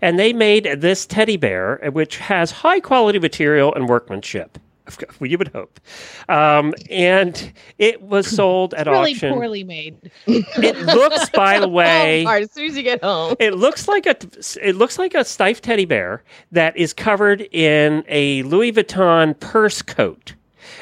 [0.01, 4.59] and they made this teddy bear, which has high quality material and workmanship.
[5.19, 5.81] Well, you would hope.
[6.29, 9.29] Um, and it was sold at really auction.
[9.31, 10.11] Really poorly made.
[10.27, 13.35] It looks, by the way, All right, as soon as you get home.
[13.41, 14.17] it looks like a
[14.63, 16.23] it looks like a Steiff teddy bear
[16.53, 20.35] that is covered in a Louis Vuitton purse coat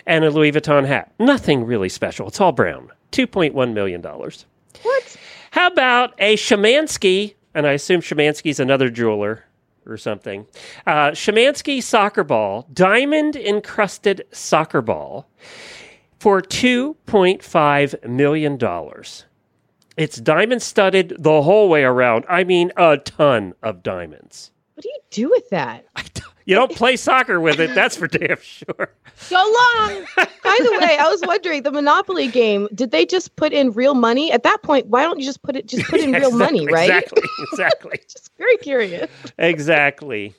[0.07, 1.12] and a Louis Vuitton hat.
[1.20, 2.26] Nothing really special.
[2.26, 2.90] It's all brown.
[3.12, 4.46] Two point one million dollars.
[4.82, 5.16] What?
[5.53, 9.44] How about a Shimansky, and I assume Shimansky's another jeweler
[9.87, 10.47] or something.
[10.87, 15.28] Uh, Shimansky soccer ball, diamond encrusted soccer ball
[16.18, 18.59] for $2.5 million.
[19.97, 22.24] It's diamond studded the whole way around.
[22.28, 24.51] I mean, a ton of diamonds.
[24.83, 25.87] What do you do with that?
[26.45, 28.93] You don't play soccer with it, that's for damn sure.
[29.14, 30.05] So long.
[30.16, 32.66] By the way, I was wondering the Monopoly game.
[32.74, 34.33] Did they just put in real money?
[34.33, 36.91] At that point, why don't you just put it just put in real money, right?
[36.91, 37.22] Exactly,
[37.53, 38.01] exactly.
[38.11, 39.09] just very curious.
[39.39, 40.35] exactly.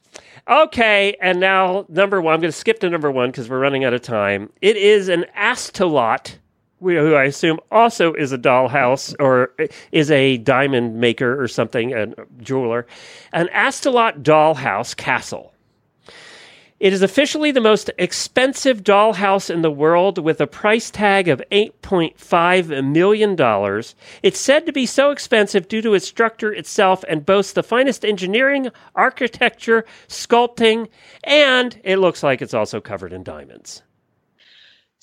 [0.50, 2.34] Okay, and now number one.
[2.34, 4.52] I'm going to skip to number one because we're running out of time.
[4.62, 6.36] It is an Astolat,
[6.84, 9.54] who I assume also is a dollhouse or
[9.92, 12.86] is a diamond maker or something, a jeweler.
[13.32, 15.54] An Astolat dollhouse castle.
[16.84, 21.42] It is officially the most expensive dollhouse in the world with a price tag of
[21.50, 23.84] $8.5 million.
[24.22, 28.04] It's said to be so expensive due to its structure itself and boasts the finest
[28.04, 30.90] engineering, architecture, sculpting,
[31.24, 33.82] and it looks like it's also covered in diamonds.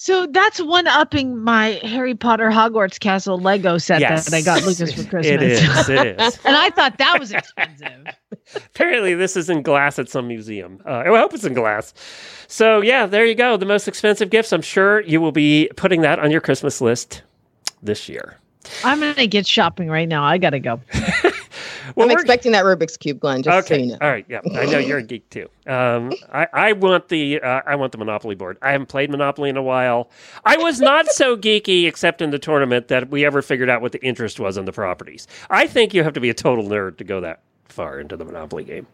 [0.02, 4.24] So that's one upping my Harry Potter Hogwarts Castle Lego set Yes.
[4.30, 5.26] that I got Lucas for Christmas.
[5.26, 6.38] It is, it is.
[6.42, 8.06] and I thought that was expensive.
[8.56, 10.80] Apparently, this is in glass at some museum.
[10.86, 11.92] Uh, I hope it's in glass.
[12.48, 13.58] So, yeah, there you go.
[13.58, 14.54] The most expensive gifts.
[14.54, 17.20] I'm sure you will be putting that on your Christmas list
[17.82, 18.38] this year.
[18.82, 20.24] I'm gonna get shopping right now.
[20.24, 20.80] I gotta go.
[21.98, 23.42] I'm expecting that Rubik's cube, Glenn.
[23.42, 23.84] Just so okay.
[23.84, 23.98] you know.
[24.00, 24.24] All right.
[24.28, 24.40] Yeah.
[24.54, 25.48] I know you're a geek too.
[25.66, 28.58] Um, I, I want the uh, I want the Monopoly board.
[28.62, 30.10] I haven't played Monopoly in a while.
[30.44, 33.92] I was not so geeky, except in the tournament, that we ever figured out what
[33.92, 35.26] the interest was on the properties.
[35.50, 38.24] I think you have to be a total nerd to go that far into the
[38.24, 38.86] Monopoly game.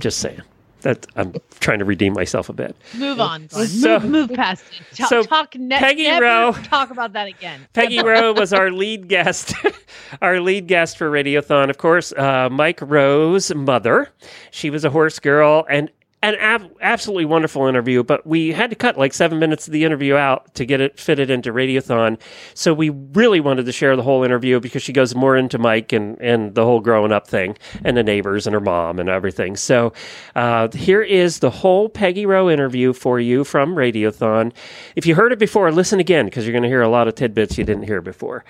[0.00, 0.42] Just saying.
[0.82, 2.76] That I'm trying to redeem myself a bit.
[2.94, 3.48] Move on.
[3.48, 4.96] So- move, move past it.
[4.96, 7.66] Talk, so talk ne- Peggy never Rowe- Talk about that again.
[7.72, 9.54] Peggy Rowe was our lead guest,
[10.22, 11.70] our lead guest for Radiothon.
[11.70, 14.08] Of course, uh, Mike Rowe's mother.
[14.50, 15.90] She was a horse girl and
[16.22, 19.84] an ab- absolutely wonderful interview, but we had to cut like seven minutes of the
[19.84, 22.18] interview out to get it fitted into Radiothon.
[22.54, 25.92] So we really wanted to share the whole interview because she goes more into Mike
[25.92, 29.56] and, and the whole growing up thing and the neighbors and her mom and everything.
[29.56, 29.92] So
[30.36, 34.52] uh, here is the whole Peggy Rowe interview for you from Radiothon.
[34.94, 37.16] If you heard it before, listen again because you're going to hear a lot of
[37.16, 38.44] tidbits you didn't hear before.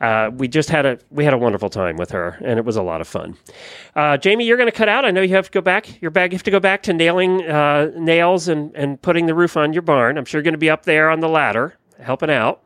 [0.00, 2.76] Uh, we just had a we had a wonderful time with her, and it was
[2.76, 3.36] a lot of fun.
[3.96, 5.04] Uh, Jamie, you're going to cut out.
[5.04, 6.00] I know you have to go back.
[6.00, 6.32] Your bag.
[6.32, 9.72] You have to go back to nailing uh, nails and and putting the roof on
[9.72, 10.16] your barn.
[10.18, 12.62] I'm sure you're going to be up there on the ladder helping out.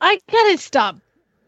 [0.00, 0.96] I gotta stop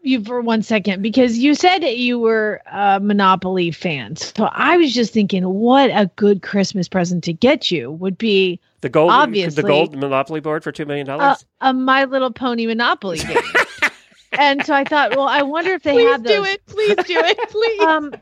[0.03, 4.15] you for one second because you said that you were a Monopoly fan.
[4.15, 8.59] So I was just thinking, what a good Christmas present to get you would be
[8.81, 9.61] The gold, Obviously.
[9.61, 11.45] the gold Monopoly board for two million a, dollars.
[11.61, 13.37] a My Little Pony Monopoly game.
[14.33, 16.35] and so I thought, well, I wonder if they Please have those.
[16.35, 16.65] do it.
[16.65, 17.37] Please do it.
[17.49, 17.81] Please.
[17.81, 18.13] Um,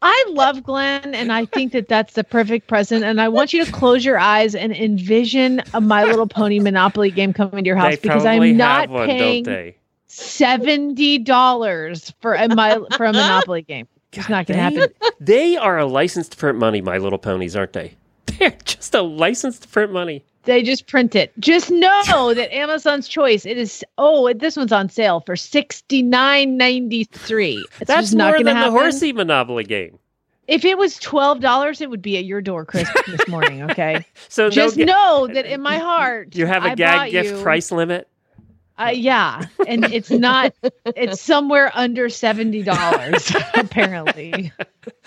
[0.00, 3.04] I love Glenn, and I think that that's the perfect present.
[3.04, 7.10] And I want you to close your eyes and envision a My Little Pony Monopoly
[7.10, 9.74] game coming to your house because I'm not one, paying
[10.06, 13.88] seventy dollars for a my for a Monopoly game.
[14.12, 14.94] It's not going to happen.
[15.20, 17.94] they are a licensed print money, My Little Ponies, aren't they?
[18.38, 20.24] They're just a licensed print money.
[20.44, 21.32] They just print it.
[21.38, 23.44] Just know that Amazon's Choice.
[23.44, 23.84] It is.
[23.98, 27.64] Oh, this one's on sale for sixty nine ninety three.
[27.86, 29.98] That's not more than the horsey Monopoly game.
[30.46, 33.62] If it was twelve dollars, it would be at your door Christmas morning.
[33.70, 34.06] Okay.
[34.30, 37.30] So no just ga- know that in my heart, You have a I gag gift
[37.36, 38.08] you- price limit.
[38.78, 40.54] Uh, yeah, and it's not.
[40.86, 44.52] it's somewhere under seventy dollars apparently.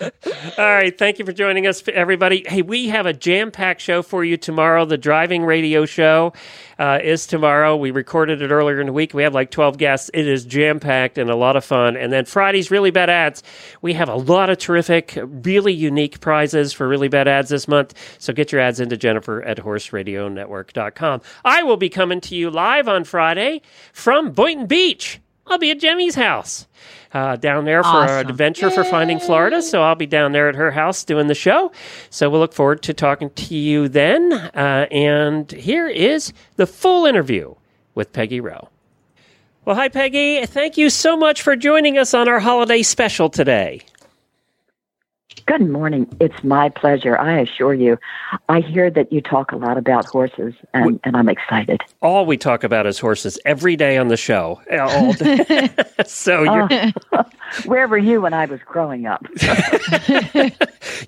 [0.02, 0.10] All
[0.58, 0.96] right.
[0.96, 2.44] Thank you for joining us, everybody.
[2.46, 4.84] Hey, we have a jam packed show for you tomorrow.
[4.84, 6.32] The driving radio show
[6.78, 7.76] uh, is tomorrow.
[7.76, 9.14] We recorded it earlier in the week.
[9.14, 10.10] We have like 12 guests.
[10.12, 11.96] It is jam packed and a lot of fun.
[11.96, 13.42] And then Friday's Really Bad Ads.
[13.80, 17.94] We have a lot of terrific, really unique prizes for Really Bad Ads this month.
[18.18, 21.20] So get your ads into Jennifer at horseradionetwork.com.
[21.44, 25.20] I will be coming to you live on Friday from Boynton Beach.
[25.46, 26.66] I'll be at Jemmy's house
[27.14, 28.30] uh, down there for our Awesome.
[28.30, 29.62] adventure for finding Florida.
[29.62, 31.72] So I'll be down there at her house doing the show.
[32.10, 34.32] So we'll look forward to talking to you then.
[34.32, 37.54] Uh, and here is the full interview
[37.94, 38.68] with Peggy Rowe.
[39.64, 40.44] Well, hi, Peggy.
[40.46, 43.82] Thank you so much for joining us on our holiday special today.
[45.46, 46.06] Good morning.
[46.20, 47.18] It's my pleasure.
[47.18, 47.98] I assure you.
[48.48, 51.80] I hear that you talk a lot about horses, and, and I'm excited.
[52.00, 54.60] All we talk about is horses every day on the show.
[54.78, 55.68] All day.
[56.06, 57.24] so Oh,
[57.64, 59.26] where were you when I was growing up?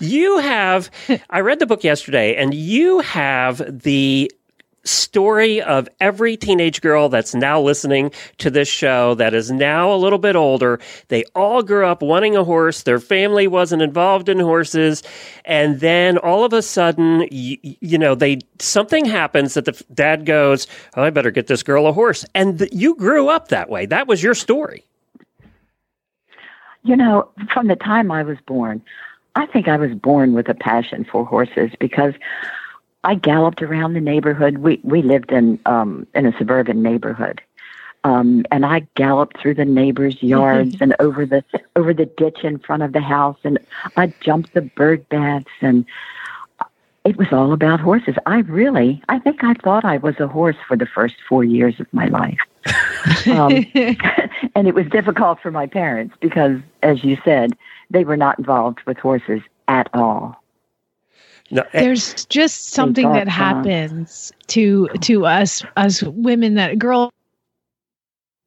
[0.01, 0.91] you have,
[1.31, 4.31] I read the book yesterday, and you have the
[4.85, 9.97] story of every teenage girl that's now listening to this show that is now a
[9.97, 10.81] little bit older.
[11.09, 12.83] They all grew up wanting a horse.
[12.83, 15.03] Their family wasn't involved in horses.
[15.45, 20.27] And then all of a sudden, you, you know, they, something happens that the dad
[20.27, 20.67] goes,
[20.97, 22.25] oh, I better get this girl a horse.
[22.35, 23.87] And th- you grew up that way.
[23.87, 24.85] That was your story.
[26.83, 28.83] You know, from the time I was born,
[29.37, 32.15] I think I was born with a passion for horses because
[33.05, 34.59] I galloped around the neighborhood.
[34.59, 37.41] We we lived in um in a suburban neighborhood.
[38.05, 41.45] Um, and I galloped through the neighbors' yards and over the
[41.77, 43.59] over the ditch in front of the house, and
[43.97, 45.87] I jumped the bird baths, and
[47.05, 48.15] it was all about horses.
[48.27, 51.81] I really, I think I thought I was a horse for the first four years
[51.81, 52.39] of my life,
[53.27, 53.67] um,
[54.55, 57.57] and it was difficult for my parents because, as you said,
[57.91, 60.44] they were not involved with horses at all.
[61.51, 67.13] No, There's just something that uh, happens to to us us women that girls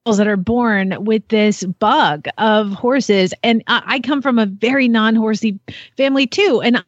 [0.06, 4.88] that are born with this bug of horses and I, I come from a very
[4.88, 5.58] non-horsey
[5.96, 6.82] family too and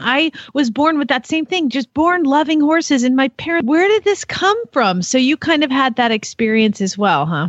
[0.00, 3.04] I was born with that same thing, just born loving horses.
[3.04, 5.02] And my parents, where did this come from?
[5.02, 7.48] So you kind of had that experience as well, huh?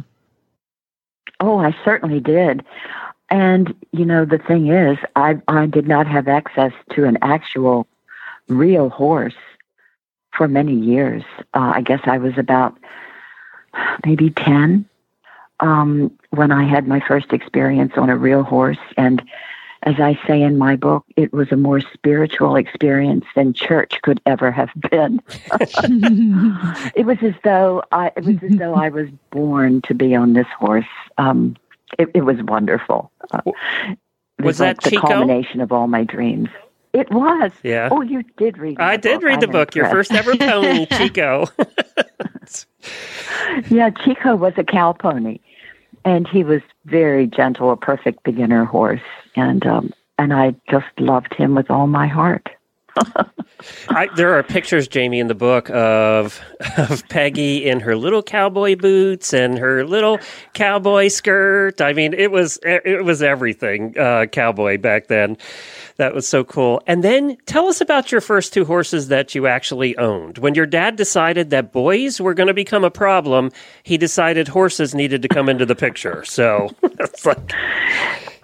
[1.39, 2.63] Oh, I certainly did.
[3.29, 7.87] And you know, the thing is, I I did not have access to an actual
[8.47, 9.35] real horse
[10.35, 11.23] for many years.
[11.53, 12.77] Uh, I guess I was about
[14.05, 14.87] maybe ten
[15.59, 18.77] um, when I had my first experience on a real horse.
[18.97, 19.23] And
[19.83, 24.19] as I say in my book, it was a more spiritual experience than church could
[24.25, 25.21] ever have been.
[26.95, 30.33] it was as though I it was as though I was born to be on
[30.33, 30.85] this horse.
[31.17, 31.55] Um,
[31.99, 33.11] it, it was wonderful.
[33.31, 33.41] Uh,
[34.37, 35.07] it Was like that the Chico?
[35.07, 36.49] culmination of all my dreams?
[36.93, 37.51] It was.
[37.63, 37.89] Yeah.
[37.91, 38.79] Oh, you did read.
[38.79, 39.23] I did book.
[39.27, 39.89] read the I'm book, Your.
[39.89, 41.45] First Ever Pony, Chico.
[43.69, 45.39] yeah, Chico was a cow pony,
[46.03, 49.01] and he was very gentle, a perfect beginner horse,
[49.35, 52.49] and um, and I just loved him with all my heart.
[53.89, 56.39] I, there are pictures, Jamie, in the book of
[56.77, 60.19] of Peggy in her little cowboy boots and her little
[60.53, 61.81] cowboy skirt.
[61.81, 65.37] I mean, it was it was everything uh, cowboy back then.
[65.97, 66.81] That was so cool.
[66.87, 70.39] And then tell us about your first two horses that you actually owned.
[70.39, 73.51] When your dad decided that boys were going to become a problem,
[73.83, 76.25] he decided horses needed to come into the picture.
[76.25, 77.53] So it's like,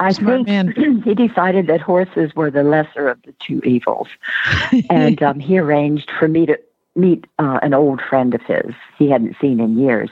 [0.01, 0.47] I think
[1.05, 4.07] he decided that horses were the lesser of the two evils,
[4.89, 6.59] and um, he arranged for me to
[6.95, 10.09] meet uh, an old friend of his he hadn't seen in years.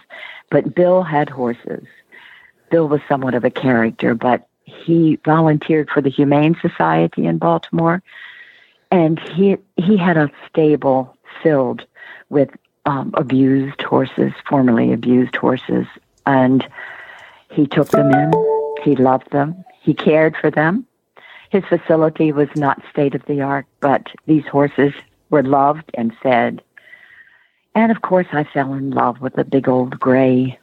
[0.52, 1.86] But Bill had horses.
[2.70, 8.04] Bill was somewhat of a character, but he volunteered for the Humane Society in Baltimore,
[8.92, 11.84] and he he had a stable filled
[12.30, 12.50] with
[12.86, 15.88] um, abused horses, formerly abused horses,
[16.28, 16.68] and
[17.50, 18.32] he took them in.
[18.84, 19.66] He loved them.
[19.82, 20.86] He cared for them.
[21.50, 24.94] His facility was not state of the art, but these horses
[25.30, 26.62] were loved and fed.
[27.76, 30.60] And of course, I fell in love with a big old gray,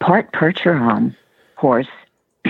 [0.00, 1.14] part Percheron
[1.56, 1.88] horse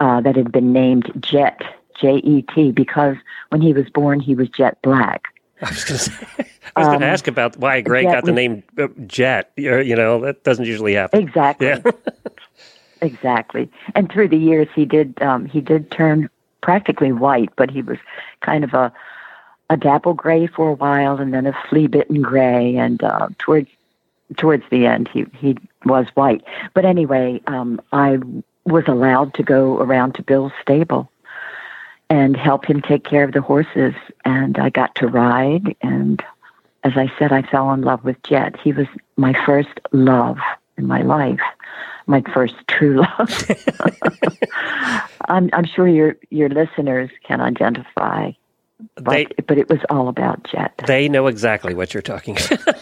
[0.00, 1.62] uh, that had been named Jet,
[2.00, 3.16] J E T, because
[3.50, 5.26] when he was born, he was jet black.
[5.62, 8.24] I was going to say, I was going to Um, ask about why Greg got
[8.24, 9.52] the was- name uh, Jet.
[9.56, 11.20] You you know, that doesn't usually happen.
[11.22, 11.68] Exactly.
[11.68, 11.78] Yeah.
[13.00, 13.70] Exactly.
[13.94, 16.28] And through the years, he did um, he did turn
[16.60, 17.98] practically white, but he was
[18.40, 18.92] kind of a
[19.70, 23.68] a dapple gray for a while, and then a flea bitten gray, and uh, towards
[24.36, 26.42] towards the end, he he was white.
[26.74, 28.18] But anyway, um, I
[28.64, 31.10] was allowed to go around to Bill's stable
[32.10, 35.74] and help him take care of the horses, and I got to ride.
[35.82, 36.22] And
[36.84, 38.58] as I said, I fell in love with Jet.
[38.60, 38.86] He was
[39.16, 40.38] my first love
[40.76, 41.40] in my life
[42.06, 43.50] my first true love.
[45.28, 48.32] I'm, I'm sure your your listeners can identify,
[48.96, 50.72] but, They- but it was all about Jet.
[50.86, 52.76] They know exactly what you're talking about.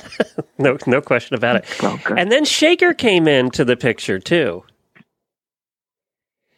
[0.58, 1.82] no, no question about it.
[1.82, 1.98] Well.
[2.16, 4.64] And then Shaker came into the picture too.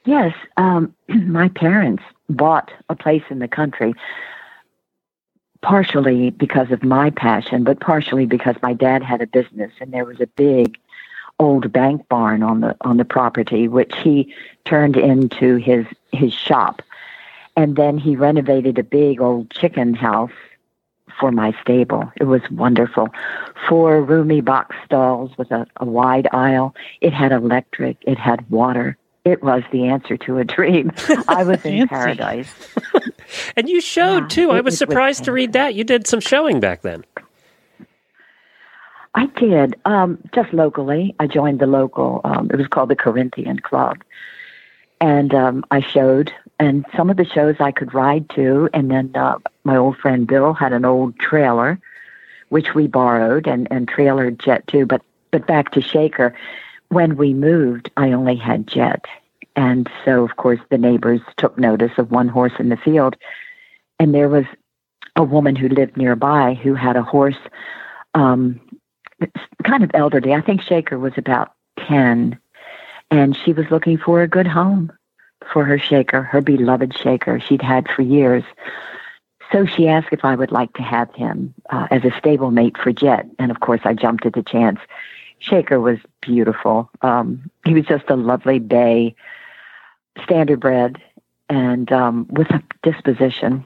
[0.04, 3.94] Yes, um, my parents bought a place in the country,
[5.62, 10.04] partially because of my passion, but partially because my dad had a business and there
[10.04, 10.76] was a big
[11.38, 14.32] old bank barn on the on the property, which he
[14.64, 16.82] turned into his his shop,
[17.56, 20.32] and then he renovated a big old chicken house
[21.18, 22.10] for my stable.
[22.16, 23.08] It was wonderful.
[23.68, 26.74] Four roomy box stalls with a, a wide aisle.
[27.00, 27.96] It had electric.
[28.02, 28.96] It had water.
[29.24, 30.92] It was the answer to a dream.
[31.28, 32.52] I was in paradise.
[33.56, 34.50] And you showed too.
[34.50, 35.74] I was was surprised to read that.
[35.74, 37.04] You did some showing back then.
[39.14, 39.76] I did.
[39.84, 41.14] Um, just locally.
[41.20, 44.02] I joined the local, um, it was called the Corinthian Club.
[45.00, 48.68] And um, I showed, and some of the shows I could ride to.
[48.72, 51.78] And then uh, my old friend Bill had an old trailer,
[52.48, 54.86] which we borrowed and, and trailered Jet too.
[54.86, 56.34] But, but back to Shaker,
[56.88, 59.04] when we moved, I only had Jet.
[59.56, 63.16] And so, of course, the neighbors took notice of one horse in the field.
[64.00, 64.44] And there was
[65.14, 67.38] a woman who lived nearby who had a horse
[68.14, 68.60] um,
[69.64, 70.34] kind of elderly.
[70.34, 71.52] I think Shaker was about
[71.86, 72.38] 10,
[73.10, 74.92] and she was looking for a good home
[75.52, 78.44] for her Shaker, her beloved Shaker she'd had for years.
[79.52, 82.92] So she asked if I would like to have him uh, as a stablemate for
[82.92, 84.80] Jet, and of course I jumped at the chance.
[85.38, 86.90] Shaker was beautiful.
[87.02, 89.14] Um, he was just a lovely bay,
[90.24, 91.02] standard bred,
[91.48, 93.64] and um, with a disposition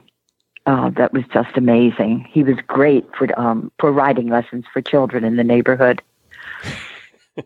[0.69, 2.27] uh, that was just amazing.
[2.29, 6.01] He was great for um, for riding lessons for children in the neighborhood.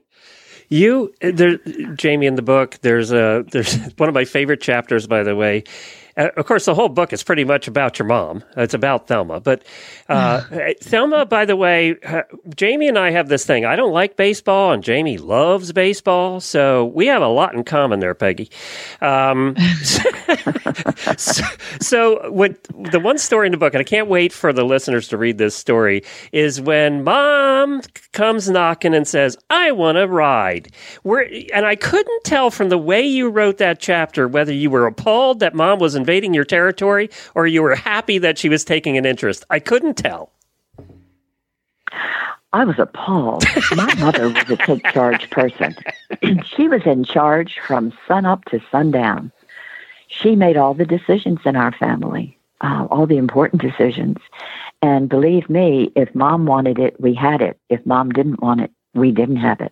[0.70, 1.58] You, there,
[1.98, 5.66] Jamie, in the book, there's a there's one of my favorite chapters, by the way,
[6.16, 8.44] uh, of course, the whole book is pretty much about your mom.
[8.56, 9.40] It's about Thelma.
[9.40, 9.64] But
[10.10, 10.42] uh,
[10.82, 12.24] Thelma, by the way, uh,
[12.56, 13.66] Jamie and I have this thing.
[13.66, 16.40] I don't like baseball, and Jamie loves baseball.
[16.40, 18.50] So we have a lot in common there, Peggy.
[19.02, 19.56] Um,
[21.18, 21.44] so,
[21.82, 22.58] so when,
[22.92, 25.38] the one story in the book, and I can't wait for the listeners to read
[25.38, 27.82] this story, is when mom
[28.12, 30.72] comes knocking and says, I want to ride.
[31.04, 34.86] We're, and I couldn't tell from the way you wrote that chapter whether you were
[34.86, 38.98] appalled that mom was invading your territory or you were happy that she was taking
[38.98, 39.46] an interest.
[39.50, 40.34] I couldn't tell.
[42.52, 43.46] I was appalled.
[43.76, 45.76] My mother was a take charge person.
[46.46, 49.32] she was in charge from sun up to sundown.
[50.08, 54.18] She made all the decisions in our family, uh, all the important decisions.
[54.82, 57.58] And believe me, if mom wanted it, we had it.
[57.70, 59.72] If mom didn't want it, we didn't have it.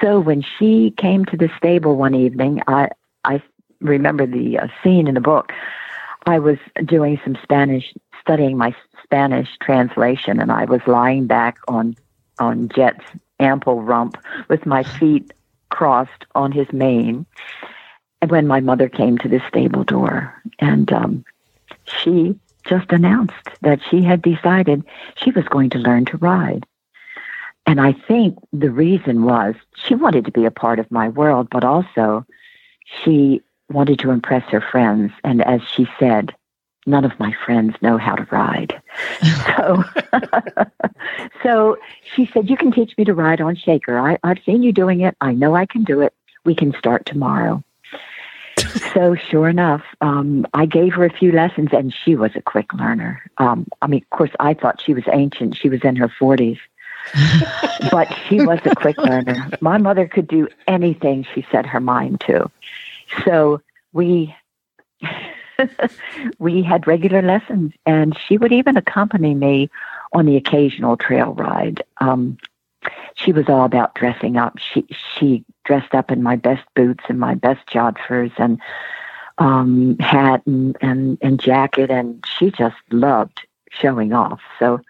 [0.00, 2.88] So when she came to the stable one evening, I,
[3.24, 3.42] I
[3.84, 5.52] remember the uh, scene in the book.
[6.26, 11.94] I was doing some Spanish, studying my Spanish translation, and I was lying back on
[12.40, 13.04] on Jet's
[13.38, 14.16] ample rump
[14.48, 15.32] with my feet
[15.68, 17.26] crossed on his mane.
[18.20, 21.24] And when my mother came to the stable door, and um,
[21.84, 24.82] she just announced that she had decided
[25.16, 26.64] she was going to learn to ride.
[27.66, 31.48] And I think the reason was she wanted to be a part of my world,
[31.50, 32.26] but also
[32.84, 35.12] she wanted to impress her friends.
[35.22, 36.34] And as she said,
[36.86, 38.80] none of my friends know how to ride.
[39.46, 39.84] so,
[41.42, 41.76] so
[42.14, 43.98] she said, You can teach me to ride on Shaker.
[43.98, 45.16] I, I've seen you doing it.
[45.20, 46.14] I know I can do it.
[46.44, 47.62] We can start tomorrow.
[48.94, 52.72] so sure enough, um, I gave her a few lessons, and she was a quick
[52.72, 53.22] learner.
[53.38, 55.56] Um, I mean, of course, I thought she was ancient.
[55.56, 56.58] She was in her forties,
[57.90, 59.48] but she was a quick learner.
[59.60, 62.50] My mother could do anything she set her mind to.
[63.24, 63.60] So
[63.92, 64.34] we
[66.38, 69.70] we had regular lessons, and she would even accompany me
[70.12, 71.82] on the occasional trail ride.
[72.00, 72.38] Um,
[73.14, 74.58] she was all about dressing up.
[74.58, 74.86] She
[75.16, 78.60] she dressed up in my best boots and my best jodhpurs and
[79.38, 84.40] um, hat and, and and jacket, and she just loved showing off.
[84.58, 84.80] So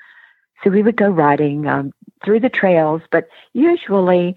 [0.63, 1.93] so we would go riding um,
[2.25, 4.37] through the trails, but usually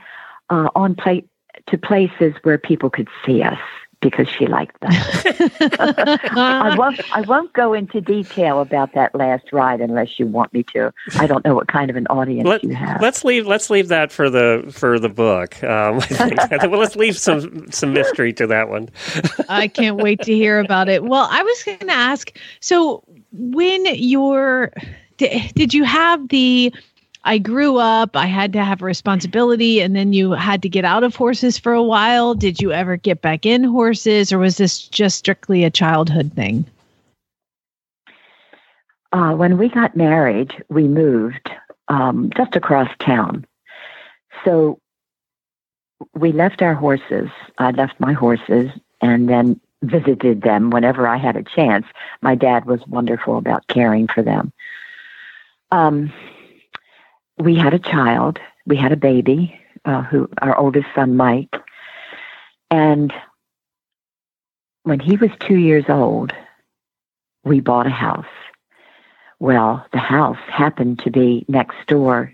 [0.50, 1.28] uh, on plate
[1.68, 3.60] to places where people could see us
[4.00, 6.30] because she liked that.
[6.32, 10.64] I won't I won't go into detail about that last ride unless you want me
[10.74, 10.94] to.
[11.16, 13.02] I don't know what kind of an audience Let, you have.
[13.02, 15.62] Let's leave let's leave that for the for the book.
[15.64, 16.00] Um,
[16.70, 18.90] well, let's leave some some mystery to that one.
[19.50, 21.04] I can't wait to hear about it.
[21.04, 22.32] Well, I was going to ask.
[22.60, 24.72] So, when you're
[25.18, 26.74] did, did you have the
[27.28, 30.86] I grew up, I had to have a responsibility, and then you had to get
[30.86, 32.34] out of horses for a while.
[32.34, 36.66] Did you ever get back in horses, or was this just strictly a childhood thing?
[39.12, 41.52] Uh, when we got married, we moved
[41.90, 43.46] um, just across town.
[44.46, 44.80] So
[46.14, 47.28] we left our horses.
[47.58, 48.72] I left my horses
[49.02, 51.88] and then visited them whenever I had a chance.
[52.22, 54.54] My dad was wonderful about caring for them.
[55.72, 56.14] Um,
[57.38, 58.40] we had a child.
[58.66, 61.56] We had a baby, uh, who our oldest son Mike,
[62.70, 63.14] and
[64.84, 66.34] when he was two years old,
[67.44, 68.26] we bought a house.
[69.40, 72.34] Well, the house happened to be next door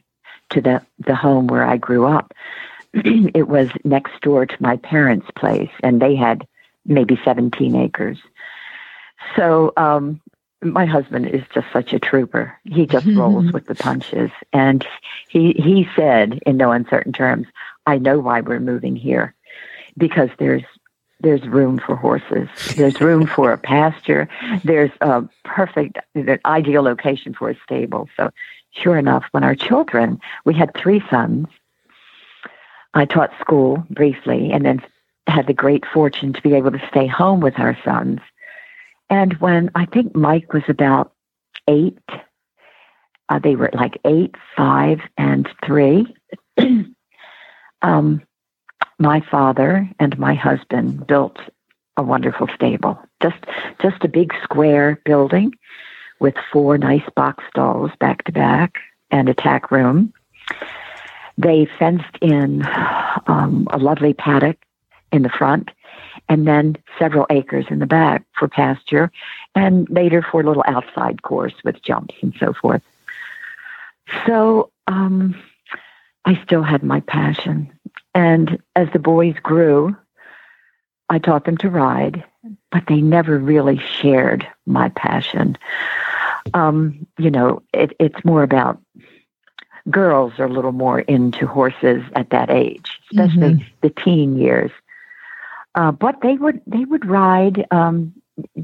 [0.51, 2.33] to the the home where I grew up.
[2.93, 6.47] it was next door to my parents' place, and they had
[6.85, 8.19] maybe 17 acres.
[9.35, 10.21] So um,
[10.63, 12.57] my husband is just such a trooper.
[12.63, 14.31] He just rolls with the punches.
[14.51, 14.85] And
[15.29, 17.47] he he said in no uncertain terms,
[17.85, 19.33] I know why we're moving here.
[19.97, 20.63] Because there's
[21.19, 22.49] there's room for horses.
[22.75, 24.27] There's room for a pasture.
[24.63, 28.09] There's a perfect an ideal location for a stable.
[28.17, 28.31] So
[28.71, 31.47] sure enough, when our children we had three sons,
[32.93, 34.81] I taught school briefly and then
[35.27, 38.19] had the great fortune to be able to stay home with our sons.
[39.09, 41.13] And when I think Mike was about
[41.67, 41.99] eight,
[43.29, 46.15] uh, they were like eight, five, and three.
[47.81, 48.21] um,
[48.99, 51.37] my father and my husband built
[51.97, 53.43] a wonderful stable, just
[53.81, 55.53] just a big square building
[56.19, 58.77] with four nice box stalls back to back
[59.11, 60.13] and a tack room.
[61.37, 62.63] They fenced in
[63.27, 64.57] um, a lovely paddock
[65.11, 65.69] in the front
[66.33, 69.11] and then several acres in the back for pasture
[69.53, 72.81] and later for a little outside course with jumps and so forth.
[74.25, 75.39] So um,
[76.25, 77.71] I still had my passion.
[78.15, 79.95] And as the boys grew,
[81.07, 82.23] I taught them to ride,
[82.71, 85.55] but they never really shared my passion.
[86.55, 88.81] Um, you know, it, it's more about
[89.87, 94.71] girls are a little more into horses at that age, especially the teen years.
[95.75, 98.13] Uh, but they would they would ride um,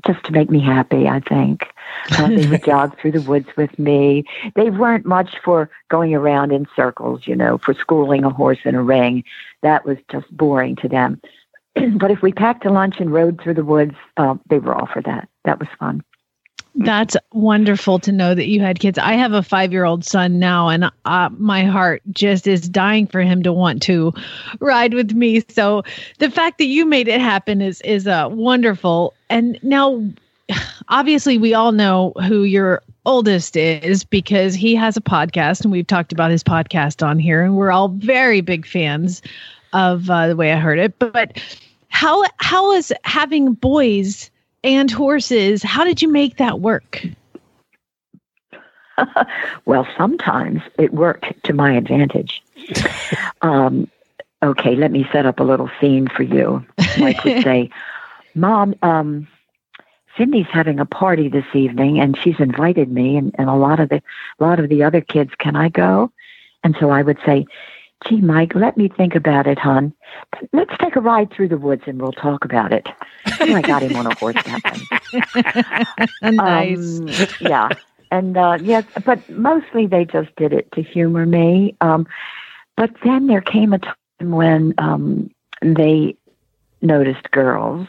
[0.05, 1.07] just to make me happy.
[1.07, 1.63] I think
[2.11, 4.25] uh, they would jog through the woods with me.
[4.55, 8.75] They weren't much for going around in circles, you know, for schooling a horse in
[8.75, 9.23] a ring.
[9.61, 11.21] That was just boring to them.
[11.97, 14.87] but if we packed a lunch and rode through the woods, uh, they were all
[14.87, 15.29] for that.
[15.45, 16.03] That was fun.
[16.75, 18.97] That's wonderful to know that you had kids.
[18.97, 23.07] I have a five year old son now, and uh, my heart just is dying
[23.07, 24.13] for him to want to
[24.59, 25.43] ride with me.
[25.49, 25.83] So
[26.19, 29.13] the fact that you made it happen is is uh, wonderful.
[29.29, 30.03] And now,
[30.89, 35.87] obviously, we all know who your oldest is because he has a podcast, and we've
[35.87, 39.21] talked about his podcast on here, and we're all very big fans
[39.73, 40.97] of uh, the way I heard it.
[40.99, 41.57] But, but
[41.89, 44.29] how how is having boys?
[44.63, 45.63] And horses.
[45.63, 47.03] How did you make that work?
[49.65, 52.43] well, sometimes it worked to my advantage.
[53.41, 53.89] um,
[54.43, 56.65] okay, let me set up a little scene for you.
[56.97, 57.69] Mike would say,
[58.35, 59.27] Mom, um,
[60.17, 63.89] Cindy's having a party this evening and she's invited me and, and a lot of
[63.89, 64.01] the
[64.39, 65.31] a lot of the other kids.
[65.37, 66.11] Can I go?
[66.63, 67.45] And so I would say,
[68.07, 69.93] Gee, Mike, let me think about it, hon.
[70.53, 72.87] Let's take a ride through the woods and we'll talk about it.
[73.41, 75.85] And I got him on a horse that
[76.23, 76.31] way.
[76.31, 76.99] nice.
[76.99, 77.09] Um,
[77.41, 77.69] yeah.
[78.11, 81.75] And uh, yes, but mostly they just did it to humor me.
[81.81, 82.07] Um,
[82.77, 83.95] but then there came a time
[84.31, 85.29] when um,
[85.61, 86.15] they
[86.81, 87.87] noticed girls.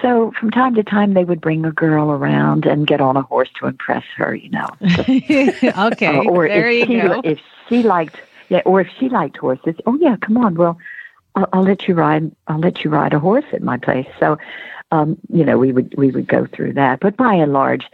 [0.00, 3.22] So from time to time, they would bring a girl around and get on a
[3.22, 4.68] horse to impress her, you know.
[4.82, 6.18] okay.
[6.18, 7.20] Uh, or there if you she, go.
[7.24, 7.38] if
[7.68, 8.16] she liked,
[8.48, 10.78] yeah, or if she liked horses, oh yeah, come on, well,
[11.34, 12.30] I'll, I'll let you ride.
[12.46, 14.08] I'll let you ride a horse at my place.
[14.18, 14.38] So,
[14.90, 17.00] um, you know, we would we would go through that.
[17.00, 17.86] But by and large,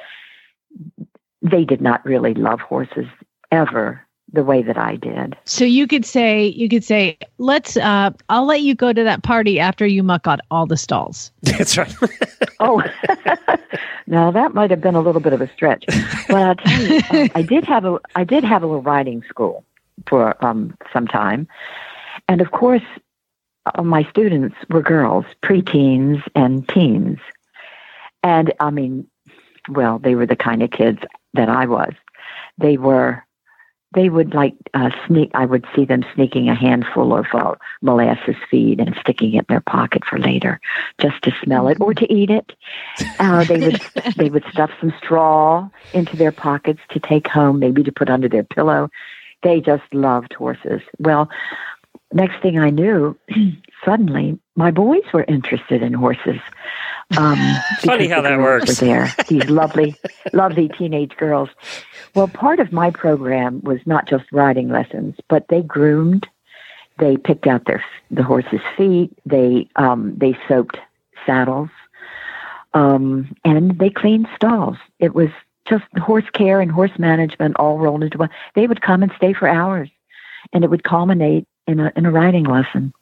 [1.43, 3.06] they did not really love horses
[3.51, 4.01] ever
[4.32, 5.36] the way that I did.
[5.44, 9.22] So you could say you could say, let's uh I'll let you go to that
[9.22, 11.31] party after you muck out all the stalls.
[11.43, 11.94] That's right.
[12.60, 12.82] oh,
[14.06, 15.85] now that might have been a little bit of a stretch,
[16.28, 19.22] but I'll tell you, um, I did have a I did have a little riding
[19.28, 19.64] school
[20.09, 21.49] for um, some time,
[22.29, 22.83] and of course,
[23.66, 27.19] uh, my students were girls, preteens and teens,
[28.23, 29.07] and I mean,
[29.69, 31.01] well, they were the kind of kids
[31.35, 31.93] that I was.
[32.59, 33.25] They were
[33.95, 35.31] they would like uh, sneak.
[35.35, 39.45] I would see them sneaking a handful of uh, molasses feed and sticking it in
[39.49, 40.61] their pocket for later,
[41.01, 42.53] just to smell it or to eat it.
[43.19, 43.81] Uh, they would
[44.16, 48.29] they would stuff some straw into their pockets to take home, maybe to put under
[48.29, 48.91] their pillow.
[49.45, 50.81] They just loved horses.
[50.99, 51.31] Well,
[52.12, 53.16] next thing I knew,
[53.85, 56.41] suddenly my boys were interested in horses.
[57.16, 57.39] Um,
[57.81, 58.81] Funny how that works.
[58.81, 59.95] Were there these lovely,
[60.33, 61.51] lovely teenage girls.
[62.15, 66.27] Well, part of my program was not just riding lessons, but they groomed,
[66.99, 70.79] they picked out their the horses' feet, they um, they soaped
[71.27, 71.71] saddles,
[72.73, 74.77] um, and they cleaned stalls.
[75.01, 75.31] It was
[75.69, 78.31] just horse care and horse management all rolled into one.
[78.55, 79.91] They would come and stay for hours,
[80.53, 82.93] and it would culminate in a in a riding lesson.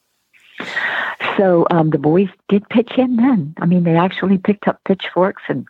[1.37, 3.55] So um, the boys did pitch in then.
[3.59, 5.67] I mean, they actually picked up pitchforks and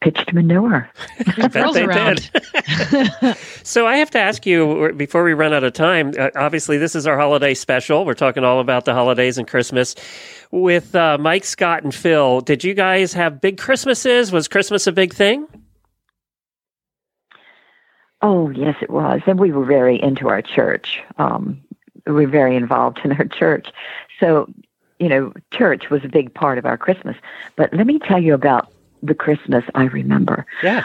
[0.00, 0.90] pitched manure.
[1.38, 3.36] I bet they did.
[3.62, 6.12] so I have to ask you before we run out of time.
[6.18, 8.04] Uh, obviously, this is our holiday special.
[8.04, 9.94] We're talking all about the holidays and Christmas
[10.50, 12.40] with uh, Mike, Scott, and Phil.
[12.40, 14.32] Did you guys have big Christmases?
[14.32, 15.46] Was Christmas a big thing?
[18.22, 19.20] Oh, yes, it was.
[19.26, 21.02] And we were very into our church.
[21.18, 21.60] Um,
[22.06, 23.68] we were very involved in our church.
[24.20, 24.48] So,
[24.98, 27.16] you know, church was a big part of our Christmas.
[27.56, 28.72] But let me tell you about
[29.02, 30.46] the Christmas I remember.
[30.62, 30.84] Yeah.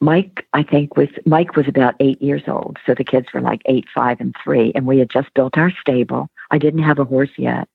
[0.00, 3.62] Mike, I think was Mike was about eight years old, so the kids were like
[3.64, 6.28] eight, five, and three, and we had just built our stable.
[6.50, 7.68] I didn't have a horse yet.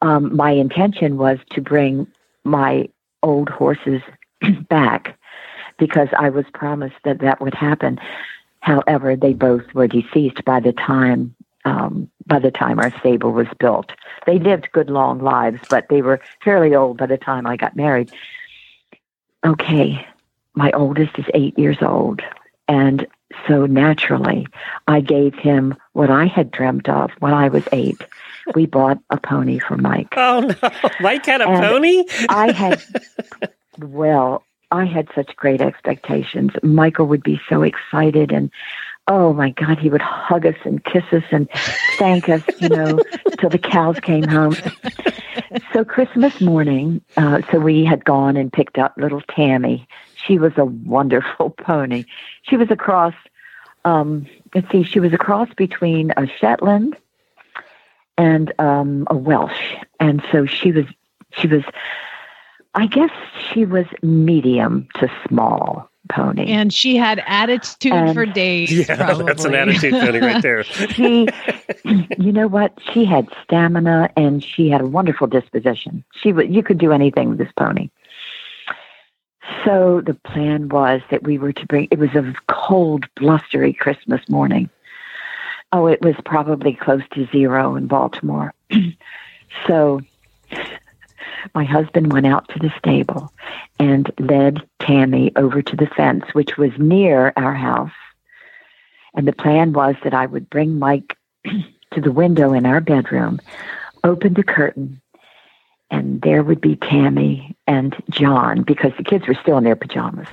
[0.00, 2.06] Um, my intention was to bring
[2.44, 2.88] my
[3.22, 4.00] old horses
[4.68, 5.18] back
[5.80, 7.98] because I was promised that that would happen.
[8.60, 11.34] However, they both were deceased by the time
[11.64, 13.92] um, by the time our stable was built.
[14.26, 17.76] They lived good long lives, but they were fairly old by the time I got
[17.76, 18.10] married.
[19.44, 20.06] Okay,
[20.54, 22.22] my oldest is eight years old,
[22.68, 23.06] and
[23.46, 24.46] so naturally,
[24.86, 28.00] I gave him what I had dreamt of when I was eight.
[28.54, 30.14] We bought a pony for Mike.
[30.16, 30.70] Oh no,
[31.00, 32.04] Mike had a And pony.
[32.28, 32.82] I had,
[33.78, 36.52] well, I had such great expectations.
[36.62, 38.50] Michael would be so excited and
[39.08, 41.48] oh my God, he would hug us and kiss us and
[41.98, 43.00] thank us, you know,
[43.40, 44.54] till the cows came home.
[45.72, 49.88] So Christmas morning, uh, so we had gone and picked up little Tammy.
[50.14, 52.04] She was a wonderful pony.
[52.42, 53.14] She was a cross,
[53.84, 56.96] um, let's see, she was a cross between a Shetland
[58.16, 59.74] and um, a Welsh.
[59.98, 60.84] And so she was,
[61.32, 61.64] she was,
[62.74, 63.10] I guess
[63.52, 66.46] she was medium to small pony.
[66.46, 68.72] And she had attitude And- for days.
[68.72, 70.62] Yeah, that's an attitude pony right there.
[70.64, 71.28] she,
[72.18, 72.78] you know what?
[72.92, 76.04] She had stamina and she had a wonderful disposition.
[76.14, 77.90] She would, you could do anything with this pony.
[79.64, 81.88] So the plan was that we were to bring.
[81.90, 84.70] It was a cold, blustery Christmas morning.
[85.72, 88.54] Oh, it was probably close to zero in Baltimore.
[89.66, 90.00] so
[91.54, 93.32] my husband went out to the stable
[93.78, 97.90] and led Tammy over to the fence, which was near our house.
[99.14, 103.40] And the plan was that I would bring Mike to the window in our bedroom,
[104.04, 105.00] open the curtain,
[105.90, 110.28] and there would be Tammy and John because the kids were still in their pajamas.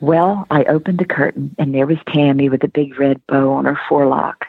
[0.00, 3.64] Well, I opened the curtain and there was Tammy with a big red bow on
[3.64, 4.46] her forelock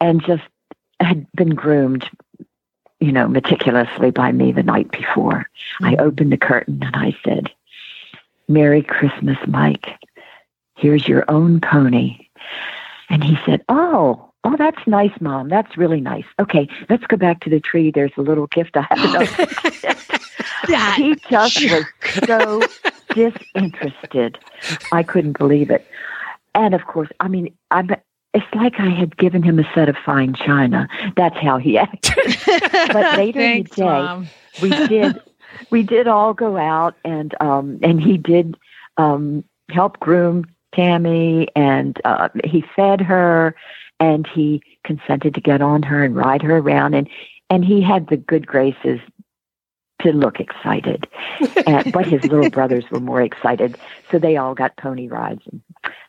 [0.00, 0.42] and just
[1.00, 2.08] had been groomed,
[3.02, 5.48] you know, meticulously by me the night before.
[5.80, 6.06] I mm-hmm.
[6.06, 7.50] opened the curtain and I said,
[8.48, 9.98] Merry Christmas, Mike.
[10.76, 12.28] Here's your own pony.
[13.08, 15.48] And he said, Oh, oh, that's nice, Mom.
[15.48, 16.24] That's really nice.
[16.38, 17.90] Okay, let's go back to the tree.
[17.90, 19.28] There's a little gift I have.
[20.96, 21.84] he just was
[22.24, 22.62] so
[23.14, 24.38] disinterested.
[24.92, 25.86] I couldn't believe it.
[26.54, 27.90] And of course, I mean, I'm.
[28.34, 30.88] It's like I had given him a set of fine china.
[31.16, 32.36] That's how he acted.
[32.92, 34.30] but later Thanks, in the day,
[34.62, 35.20] we did
[35.70, 38.56] we did all go out and um and he did
[38.96, 43.54] um help groom Tammy and uh he fed her
[44.00, 47.08] and he consented to get on her and ride her around and
[47.50, 49.00] and he had the good graces
[50.00, 51.06] to look excited
[51.66, 53.76] and, but his little brothers were more excited
[54.10, 55.62] so they all got pony rides and,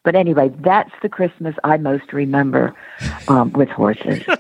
[0.04, 2.76] but anyway that's the christmas i most remember
[3.28, 4.24] um, with horses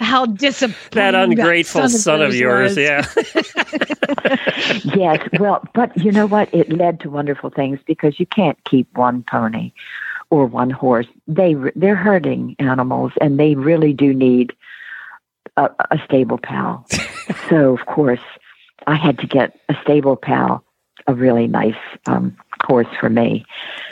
[0.00, 2.76] How disappointing That ungrateful son of yours.
[2.76, 2.78] was.
[2.78, 3.04] Yeah.
[4.84, 6.52] yes, well, but you know what?
[6.54, 9.72] It led to wonderful things because you can't keep one pony
[10.30, 11.06] or one horse.
[11.26, 14.52] They they're herding animals, and they really do need
[15.56, 16.86] a, a stable pal.
[17.48, 18.20] so of course,
[18.86, 20.64] I had to get a stable pal,
[21.06, 21.74] a really nice
[22.06, 23.44] um, horse for me.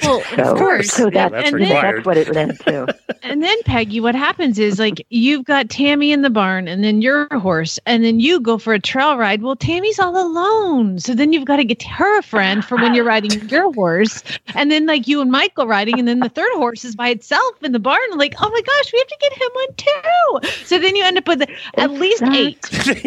[0.02, 0.92] Well, So, of course.
[0.92, 2.94] so that, and, that's then, what it led to.
[3.22, 7.02] and then Peggy, what happens is like you've got Tammy in the barn and then
[7.02, 9.42] your horse, and then you go for a trail ride.
[9.42, 10.98] Well, Tammy's all alone.
[10.98, 14.22] So then you've got to get her a friend for when you're riding your horse.
[14.54, 17.62] And then like you and Michael riding, and then the third horse is by itself
[17.62, 17.98] in the barn.
[18.16, 20.64] Like, oh my gosh, we have to get him one too.
[20.64, 21.42] So then you end up with
[21.76, 22.58] at least eight.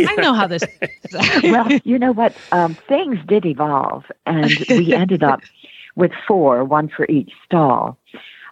[0.07, 0.63] I know how this
[1.43, 2.35] well, you know what?
[2.51, 5.41] Um, things did evolve, and we ended up
[5.95, 7.97] with four, one for each stall.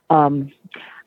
[0.09, 0.51] Um,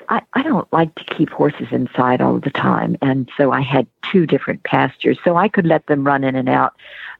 [0.08, 3.86] I, I don't like to keep horses inside all the time, and so I had
[4.10, 6.74] two different pastures, so I could let them run in and out.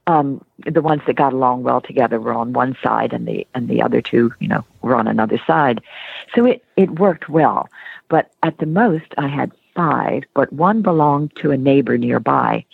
[0.08, 3.68] Um, the ones that got along well together were on one side, and the and
[3.68, 5.80] the other two, you know, were on another side.
[6.34, 7.68] So it it worked well.
[8.08, 12.64] But at the most, I had five, but one belonged to a neighbor nearby.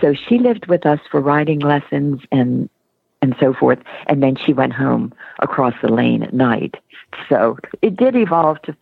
[0.00, 2.68] So she lived with us for riding lessons and
[3.24, 6.76] and so forth, and then she went home across the lane at night.
[7.28, 8.76] So it did evolve to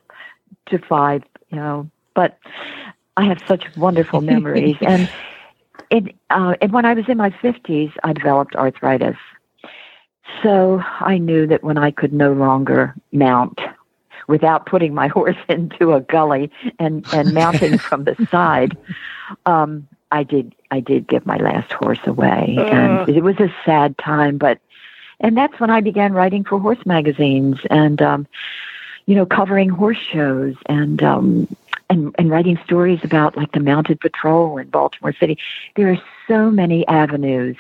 [0.67, 1.89] to five, you know.
[2.15, 2.39] But
[3.17, 5.09] I have such wonderful memories, and
[5.91, 9.17] it uh, and when I was in my fifties, I developed arthritis.
[10.43, 13.61] So I knew that when I could no longer mount
[14.27, 18.77] without putting my horse into a gully and, and mounting from the side,
[19.47, 22.63] um, I did I did give my last horse away, Uh.
[22.65, 24.39] and it was a sad time.
[24.39, 24.59] But
[25.21, 28.27] and that's when I began writing for horse magazines and um,
[29.07, 31.49] you know covering horse shows and um,
[31.91, 35.39] and and writing stories about like the Mounted Patrol in Baltimore City.
[35.77, 37.57] There are so many avenues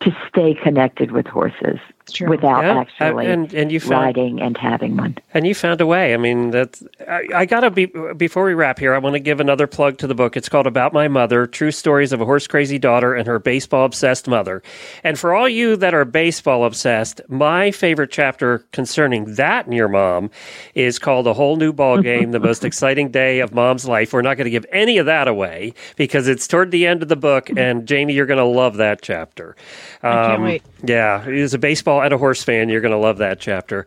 [0.00, 1.78] to stay connected with horses
[2.26, 5.16] without Yeah, actually and- and you found- riding and having one.
[5.32, 6.14] And you found a way.
[6.14, 6.82] I mean, that's.
[7.08, 7.86] I, I gotta be
[8.16, 8.94] before we wrap here.
[8.94, 10.36] I want to give another plug to the book.
[10.36, 13.84] It's called "About My Mother: True Stories of a Horse Crazy Daughter and Her Baseball
[13.84, 14.62] Obsessed Mother."
[15.02, 19.88] And for all you that are baseball obsessed, my favorite chapter concerning that and your
[19.88, 20.30] mom
[20.74, 24.22] is called "A Whole New Ball Game: The Most Exciting Day of Mom's Life." We're
[24.22, 27.16] not going to give any of that away because it's toward the end of the
[27.16, 27.50] book.
[27.56, 29.56] And Jamie, you're going to love that chapter.
[30.02, 30.62] Um, I can't wait.
[30.84, 33.86] Yeah, it is a baseball and a horse fan, you're going to love that chapter.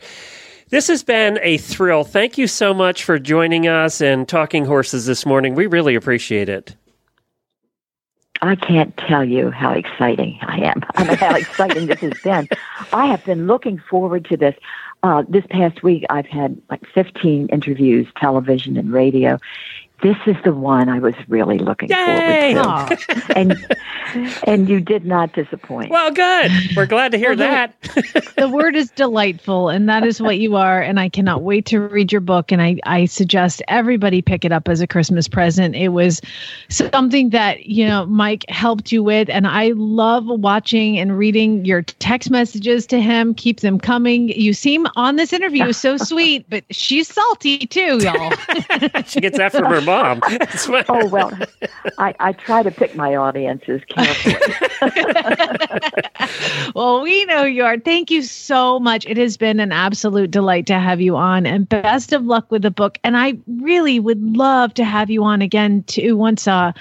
[0.69, 2.03] This has been a thrill.
[2.03, 5.55] Thank you so much for joining us and talking horses this morning.
[5.55, 6.75] We really appreciate it.
[8.41, 10.83] I can't tell you how exciting I am.
[10.95, 12.47] I mean, how exciting this has been.
[12.93, 14.55] I have been looking forward to this.
[15.03, 19.39] Uh, this past week, I've had like 15 interviews, television and radio.
[20.03, 22.53] This is the one I was really looking Yay!
[22.55, 23.75] forward to, and
[24.45, 25.89] and you did not disappoint.
[25.89, 26.51] Well, good.
[26.75, 27.73] We're glad to hear Well, that.
[28.37, 30.79] the word is delightful, and that is what you are.
[30.81, 32.51] And I cannot wait to read your book.
[32.51, 35.75] And I, I suggest everybody pick it up as a Christmas present.
[35.75, 36.21] It was
[36.69, 39.29] something that, you know, Mike helped you with.
[39.29, 43.33] And I love watching and reading your text messages to him.
[43.33, 44.29] Keep them coming.
[44.29, 48.31] You seem on this interview so sweet, but she's salty too, y'all.
[49.07, 50.21] she gets that from her mom.
[50.89, 51.33] oh well,
[51.97, 54.35] I, I try to pick my audiences carefully.
[56.75, 57.79] well, we know you are.
[57.79, 59.05] Thank you so much.
[59.07, 62.61] It has been an absolute delight to have you on, and best of luck with
[62.61, 62.99] the book.
[63.03, 66.73] And I really would love to have you on again too once uh,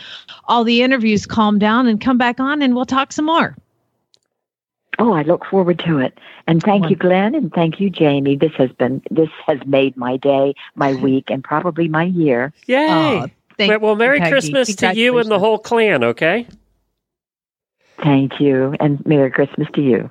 [0.44, 3.56] all the interviews calm down and come back on, and we'll talk some more.
[4.98, 6.18] Oh, I look forward to it.
[6.46, 8.36] And thank you, Glenn, and thank you, Jamie.
[8.36, 12.52] This has been this has made my day, my week, and probably my year.
[12.66, 13.32] Yay!
[13.58, 14.30] well, well, Merry Peggy.
[14.30, 16.46] Christmas to you and the whole clan, okay?
[18.02, 20.10] Thank you, and Merry Christmas to you.